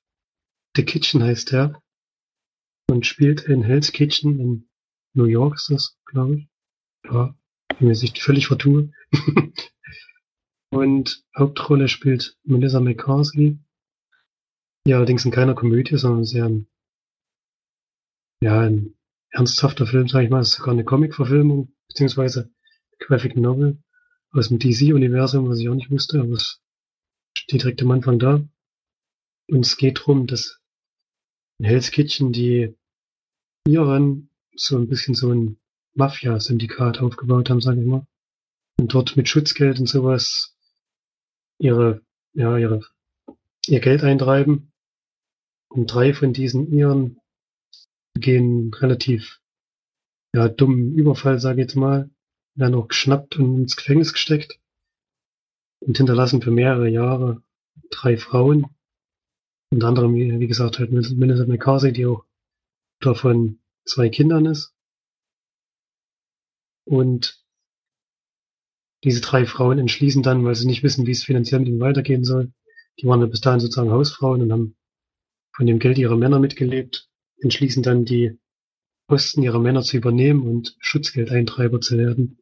[0.77, 1.81] The Kitchen heißt der.
[2.91, 4.69] Und spielt in Hell's Kitchen in
[5.15, 6.49] New York ist das, glaube ich.
[7.05, 7.35] Ja,
[7.79, 8.93] wenn mir sich völlig vertue.
[10.71, 13.59] und Hauptrolle spielt Melissa McCarthy.
[14.87, 16.51] Ja, allerdings in keiner Komödie, sondern sehr
[18.43, 18.96] ja, ein
[19.31, 20.41] ernsthafter Film, sage ich mal.
[20.41, 22.51] Es ist sogar eine Comic-Verfilmung, beziehungsweise
[22.99, 23.79] Graphic Novel
[24.31, 26.61] aus dem DC-Universum, was ich auch nicht wusste, aber es
[27.37, 28.43] steht direkt am Anfang da.
[29.49, 30.61] Und es geht darum, dass
[31.59, 32.75] in Hell's Kitchen die
[33.67, 35.59] Iren so ein bisschen so ein
[35.95, 38.07] Mafia-Syndikat aufgebaut haben, sage ich mal.
[38.79, 40.57] Und dort mit Schutzgeld und sowas
[41.59, 42.03] ihre,
[42.35, 42.83] ja, ihre,
[43.67, 44.73] ihr Geld eintreiben
[45.69, 47.19] und drei von diesen Iren
[48.21, 49.41] gehen relativ
[50.35, 52.11] ja, dummen Überfall, sage ich jetzt mal,
[52.55, 54.59] werden auch geschnappt und ins Gefängnis gesteckt
[55.81, 57.43] und hinterlassen für mehrere Jahre
[57.91, 58.67] drei Frauen.
[59.71, 62.25] Unter anderem, wie gesagt, halt Minister McCarthy, die auch
[63.01, 64.75] davon zwei Kindern ist.
[66.85, 67.45] Und
[69.05, 72.25] diese drei Frauen entschließen dann, weil sie nicht wissen, wie es finanziell mit ihnen weitergehen
[72.25, 72.53] soll.
[72.99, 74.77] Die waren ja bis dahin sozusagen Hausfrauen und haben
[75.55, 77.09] von dem Geld ihrer Männer mitgelebt,
[77.41, 78.39] entschließen dann die
[79.09, 82.39] Posten ihrer Männer zu übernehmen und Schutzgeldeintreiber zu werden.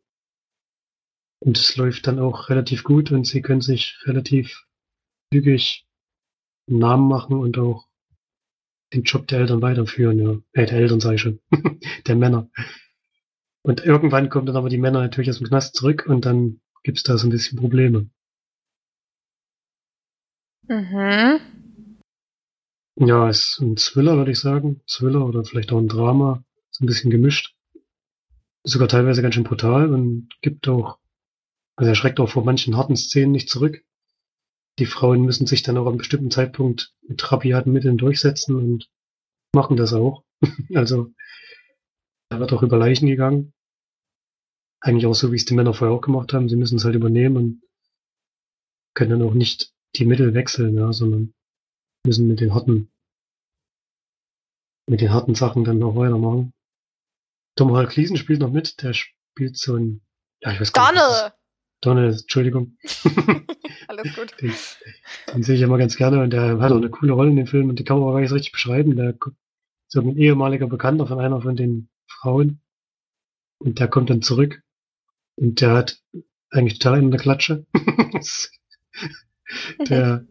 [1.40, 4.64] Und es läuft dann auch relativ gut und sie können sich relativ
[5.32, 5.86] zügig
[6.68, 7.86] einen Namen machen und auch
[8.94, 10.38] den Job der Eltern weiterführen, ja.
[10.52, 11.40] Äh, der Eltern sage ich schon.
[12.06, 12.48] der Männer.
[13.62, 17.02] Und irgendwann kommen dann aber die Männer natürlich aus dem Knast zurück und dann gibt's
[17.02, 18.08] da so ein bisschen Probleme.
[20.68, 21.53] Mhm.
[22.96, 24.80] Ja, ist ein Thriller, würde ich sagen.
[24.86, 26.44] Thriller oder vielleicht auch ein Drama.
[26.70, 27.54] Ist ein bisschen gemischt.
[28.64, 30.98] sogar teilweise ganz schön brutal und gibt auch,
[31.76, 33.84] also er schreckt auch vor manchen harten Szenen nicht zurück.
[34.78, 38.90] Die Frauen müssen sich dann auch am bestimmten Zeitpunkt mit rabiaten Mitteln durchsetzen und
[39.54, 40.24] machen das auch.
[40.74, 41.12] also
[42.28, 43.52] Da wird auch über Leichen gegangen.
[44.80, 46.48] Eigentlich auch so, wie es die Männer vorher auch gemacht haben.
[46.48, 47.62] Sie müssen es halt übernehmen und
[48.94, 51.34] können dann auch nicht die Mittel wechseln, ja, sondern
[52.04, 52.90] müssen mit den harten,
[54.86, 56.52] mit den harten Sachen dann noch weitermachen.
[57.56, 60.02] Tom Hall Cleason spielt noch mit, der spielt so ein,
[60.40, 61.00] ja, ich weiß gar nicht.
[61.00, 61.32] Donne!
[61.80, 62.78] Donald, Entschuldigung.
[63.88, 64.34] Alles gut.
[64.40, 64.54] Den,
[65.32, 67.46] den sehe ich immer ganz gerne und der hat auch eine coole Rolle in dem
[67.46, 68.96] Film und die kann man aber gar nicht so richtig beschreiben.
[68.96, 69.18] Der ist
[69.88, 72.60] so ein ehemaliger Bekannter von einer von den Frauen
[73.58, 74.62] und der kommt dann zurück
[75.36, 76.00] und der hat
[76.50, 77.66] eigentlich total in der Klatsche.
[79.88, 80.26] der,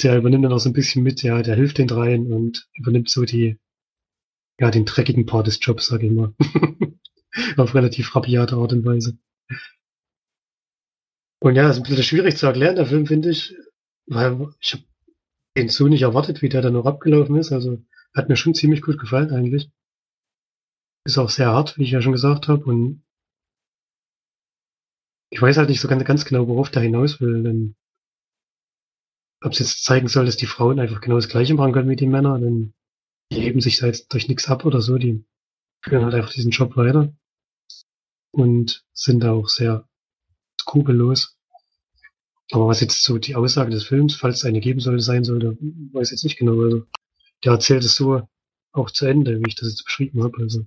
[0.00, 3.10] der übernimmt dann auch so ein bisschen mit, ja, der hilft den dreien und übernimmt
[3.10, 3.58] so die,
[4.58, 6.34] ja, den dreckigen Part des Jobs, sag ich mal.
[7.56, 9.18] Auf relativ rabiate Art und Weise.
[11.40, 13.56] Und ja, ist ein bisschen schwierig zu erklären, der Film, finde ich,
[14.06, 14.84] weil ich habe
[15.56, 17.52] den so nicht erwartet, wie der dann noch abgelaufen ist.
[17.52, 17.84] Also
[18.14, 19.70] hat mir schon ziemlich gut gefallen eigentlich.
[21.04, 22.64] Ist auch sehr hart, wie ich ja schon gesagt habe.
[22.64, 23.02] Und
[25.30, 27.42] ich weiß halt nicht so ganz, ganz genau, worauf der hinaus will.
[27.42, 27.74] Denn
[29.42, 31.96] ob es jetzt zeigen soll, dass die Frauen einfach genau das Gleiche machen können wie
[31.96, 32.74] die Männer, denn
[33.30, 34.98] die heben sich da jetzt durch nichts ab oder so.
[34.98, 35.24] Die
[35.82, 37.14] führen halt einfach diesen Job weiter
[38.30, 39.88] und sind da auch sehr
[40.60, 41.38] skrupellos.
[42.52, 45.56] Aber was jetzt so die Aussage des Films, falls es eine geben sollte, sein sollte,
[45.92, 46.60] weiß ich jetzt nicht genau.
[46.60, 46.86] Also
[47.44, 48.28] der erzählt es so
[48.72, 50.38] auch zu Ende, wie ich das jetzt beschrieben habe.
[50.38, 50.66] Also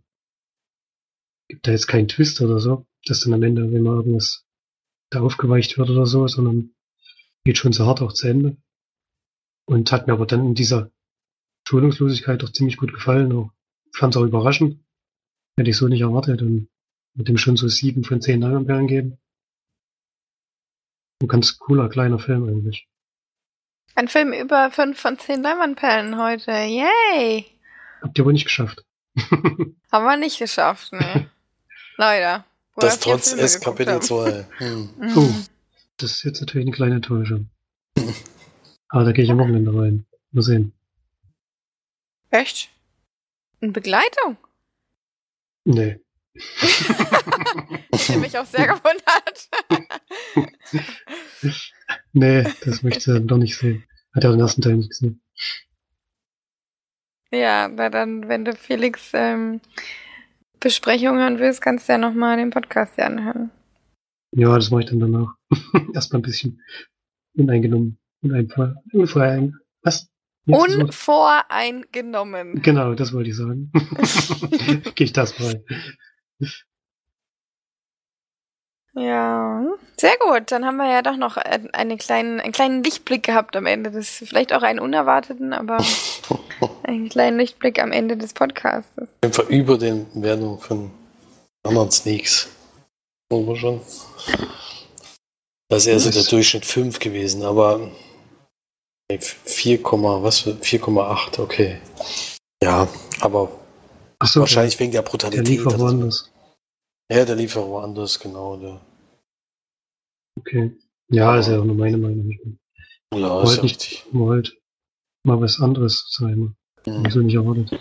[1.48, 4.46] gibt da jetzt keinen Twist oder so, dass dann am Ende, wenn mal irgendwas
[5.12, 6.72] da aufgeweicht wird oder so, sondern
[7.44, 8.58] geht schon so hart auch zu Ende.
[9.66, 10.92] Und hat mir aber dann in dieser
[11.68, 13.32] Schonungslosigkeit doch ziemlich gut gefallen.
[13.32, 13.52] Auch
[13.92, 14.80] fand es auch überraschend.
[15.58, 16.68] Hätte ich so nicht erwartet und
[17.16, 19.18] mit dem schon so sieben von zehn Leinwandperlen geben.
[21.22, 22.88] Ein ganz cooler kleiner Film eigentlich.
[23.96, 26.52] Ein Film über fünf von zehn Leinwandperlen heute.
[26.52, 27.46] Yay!
[28.02, 28.84] Habt ihr wohl nicht geschafft.
[29.92, 31.32] Haben wir nicht geschafft, ne?
[31.98, 32.46] Leider.
[32.74, 34.02] Wo Das trotz S Kapitel haben.
[34.02, 34.46] 2.
[34.58, 34.90] Hm.
[35.16, 35.34] Oh.
[35.98, 37.50] Das ist jetzt natürlich eine kleine Enttäuschung.
[38.90, 40.06] Aber da gehe ich am Wochenende rein.
[40.32, 40.74] Mal sehen.
[42.30, 42.70] Echt?
[43.60, 44.38] In Begleitung?
[45.66, 46.00] Nee.
[47.92, 49.50] Ich habe mich auch sehr gewundert.
[52.14, 53.84] nee, das möchte ich dann doch nicht sehen.
[54.14, 55.22] Hat ja den ersten Teil nicht gesehen.
[57.32, 59.62] ja, na dann, wenn du Felix ähm,
[60.60, 63.50] Besprechung hören willst, kannst du ja nochmal den Podcast hier anhören.
[64.36, 65.36] Ja, das mache ich dann danach.
[65.94, 66.62] Erstmal ein bisschen
[67.36, 67.98] uneingenommen.
[68.22, 68.76] Uneinfall.
[68.94, 69.56] Unvorein.
[69.84, 70.08] Was?
[70.46, 70.60] Jetzt?
[70.60, 72.62] Unvoreingenommen.
[72.62, 73.72] Genau, das wollte ich sagen.
[74.96, 75.64] Gehe ich das mal.
[78.98, 79.66] Ja,
[79.98, 80.52] sehr gut.
[80.52, 83.92] Dann haben wir ja doch noch äh, eine kleinen, einen kleinen Lichtblick gehabt am Ende
[83.92, 85.84] des, vielleicht auch einen unerwarteten, aber
[86.84, 88.90] einen kleinen Lichtblick am Ende des Podcasts.
[89.32, 90.92] Fall über den Wertung von
[91.64, 92.50] anderen Sneaks.
[93.30, 93.82] Muss man schon.
[95.70, 96.24] Das ist eher so der?
[96.24, 97.92] Durchschnitt 5 gewesen, aber
[99.20, 101.82] 4, was für 4,8, okay.
[102.64, 102.88] Ja,
[103.22, 103.52] aber
[104.24, 105.48] so, wahrscheinlich wegen der der Brutalität.
[105.48, 105.86] lief oder so.
[105.86, 106.32] woanders.
[107.12, 108.58] Ja, der lief woanders, genau.
[108.58, 108.82] Der,
[110.40, 110.76] Okay.
[111.10, 112.30] Ja, ist ja auch nur meine Meinung.
[112.30, 112.40] Ich
[113.14, 114.06] ja, wollte ist ja richtig.
[114.12, 116.56] mal was anderes sein.
[116.86, 116.98] Hm.
[116.98, 117.72] Hab ich so nicht erwartet.
[117.72, 117.80] Ich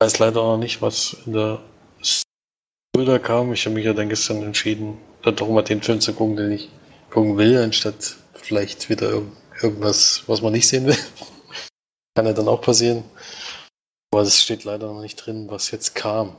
[0.00, 1.60] weiß leider auch noch nicht, was in der
[2.98, 3.52] Bilder kam.
[3.52, 6.50] Ich habe mich ja dann gestern entschieden, dann doch mal den Film zu gucken, den
[6.50, 6.68] ich
[7.10, 9.26] gucken will, anstatt vielleicht wieder irg
[9.62, 10.96] irgendwas, was man nicht sehen will.
[12.16, 13.04] Kann ja dann auch passieren.
[14.12, 16.36] Aber es steht leider noch nicht drin, was jetzt kam.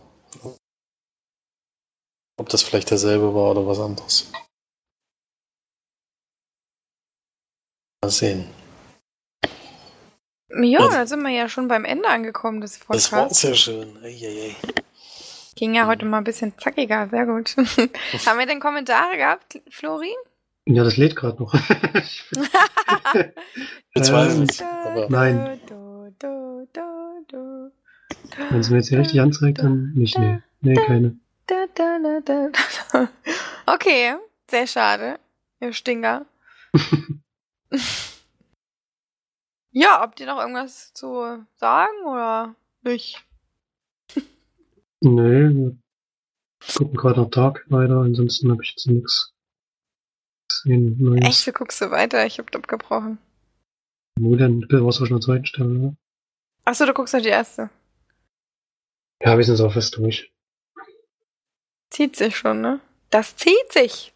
[2.38, 4.32] Ob das vielleicht derselbe war oder was anderes.
[8.04, 8.50] Mal sehen.
[10.62, 13.42] Ja, Also- da sind wir ja schon beim Ende angekommen des Das war Podcasts.
[13.42, 13.98] sehr schön.
[14.04, 14.56] Eieiei.
[15.60, 17.58] Ging ja heute mal ein bisschen zackiger, sehr gut.
[18.26, 20.16] Haben wir denn Kommentare gehabt, Flori?
[20.64, 21.54] Ja, das lädt gerade noch.
[23.96, 24.48] Ähm,
[24.86, 25.60] aber Nein.
[28.50, 30.18] Wenn es mir jetzt hier richtig anzeigt, dann nicht.
[30.18, 31.18] Nee, nee keine.
[33.66, 34.16] Okay,
[34.50, 35.20] sehr schade,
[35.60, 36.26] ihr Stinger.
[39.72, 43.26] ja, habt ihr noch irgendwas zu sagen oder nicht?
[45.02, 45.78] Nee, wir
[46.76, 49.34] gucken gerade noch Tag weiter, ansonsten habe ich jetzt nichts
[50.50, 50.98] gesehen.
[51.00, 51.26] Neues.
[51.26, 53.18] Echt, du guckst so weiter, ich hab abgebrochen.
[54.20, 54.62] Wo denn?
[54.62, 55.96] Du warst schon an der zweiten Stelle, oder?
[56.66, 57.70] Achso, du guckst noch die erste.
[59.24, 60.32] Ja, wir sind jetzt auch fast durch.
[61.90, 62.80] Zieht sich schon, ne?
[63.10, 64.14] Das zieht sich.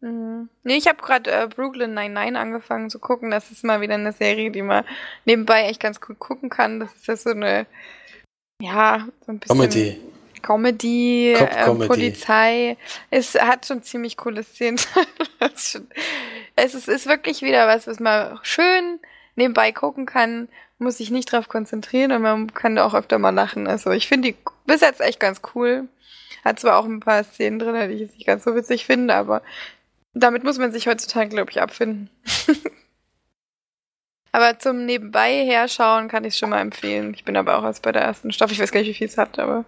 [0.00, 0.48] Mhm.
[0.64, 3.30] Nee, ich habe gerade äh, Brooklyn 99 angefangen zu gucken.
[3.30, 4.84] Das ist mal wieder eine Serie, die man
[5.24, 6.80] nebenbei echt ganz gut gucken kann.
[6.80, 7.66] Das ist ja so eine
[8.60, 10.00] ja, so ein bisschen Comedy.
[10.46, 11.88] Comedy, äh, Cop-Comedy.
[11.88, 12.76] Polizei.
[13.10, 14.78] Es hat schon ziemlich coole Szenen.
[16.58, 18.98] Es ist ist, wirklich wieder was, was man schön
[19.34, 23.66] nebenbei gucken kann, muss sich nicht drauf konzentrieren und man kann auch öfter mal lachen.
[23.66, 25.88] Also ich finde die bis jetzt echt ganz cool.
[26.44, 29.14] Hat zwar auch ein paar Szenen drin, die ich jetzt nicht ganz so witzig finde,
[29.14, 29.42] aber
[30.14, 32.08] damit muss man sich heutzutage, glaube ich, abfinden.
[34.32, 37.12] aber zum Nebenbei herschauen kann ich es schon mal empfehlen.
[37.12, 38.54] Ich bin aber auch erst bei der ersten Staffel.
[38.54, 39.66] Ich weiß gar nicht, wie viel es hat, aber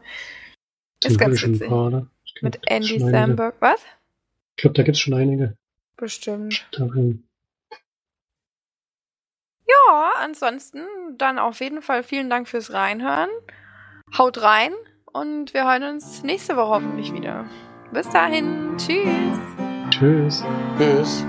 [1.04, 1.68] ist ganz ein witzig.
[1.68, 2.06] paar, ne?
[2.34, 2.98] Glaub, Mit Andy.
[3.00, 3.56] Samberg.
[3.60, 3.80] Was?
[4.56, 5.56] Ich glaube, da gibt's schon einige
[5.96, 6.54] Bestimmt.
[6.54, 7.24] Staffeln.
[9.66, 10.80] Ja, ansonsten
[11.16, 13.28] dann auf jeden Fall vielen Dank fürs Reinhören.
[14.16, 14.72] Haut rein
[15.12, 17.46] und wir hören uns nächste Woche hoffentlich wieder.
[17.92, 18.76] Bis dahin.
[18.78, 19.38] Tschüss.
[19.90, 20.44] Tschüss.
[20.78, 21.24] Tschüss.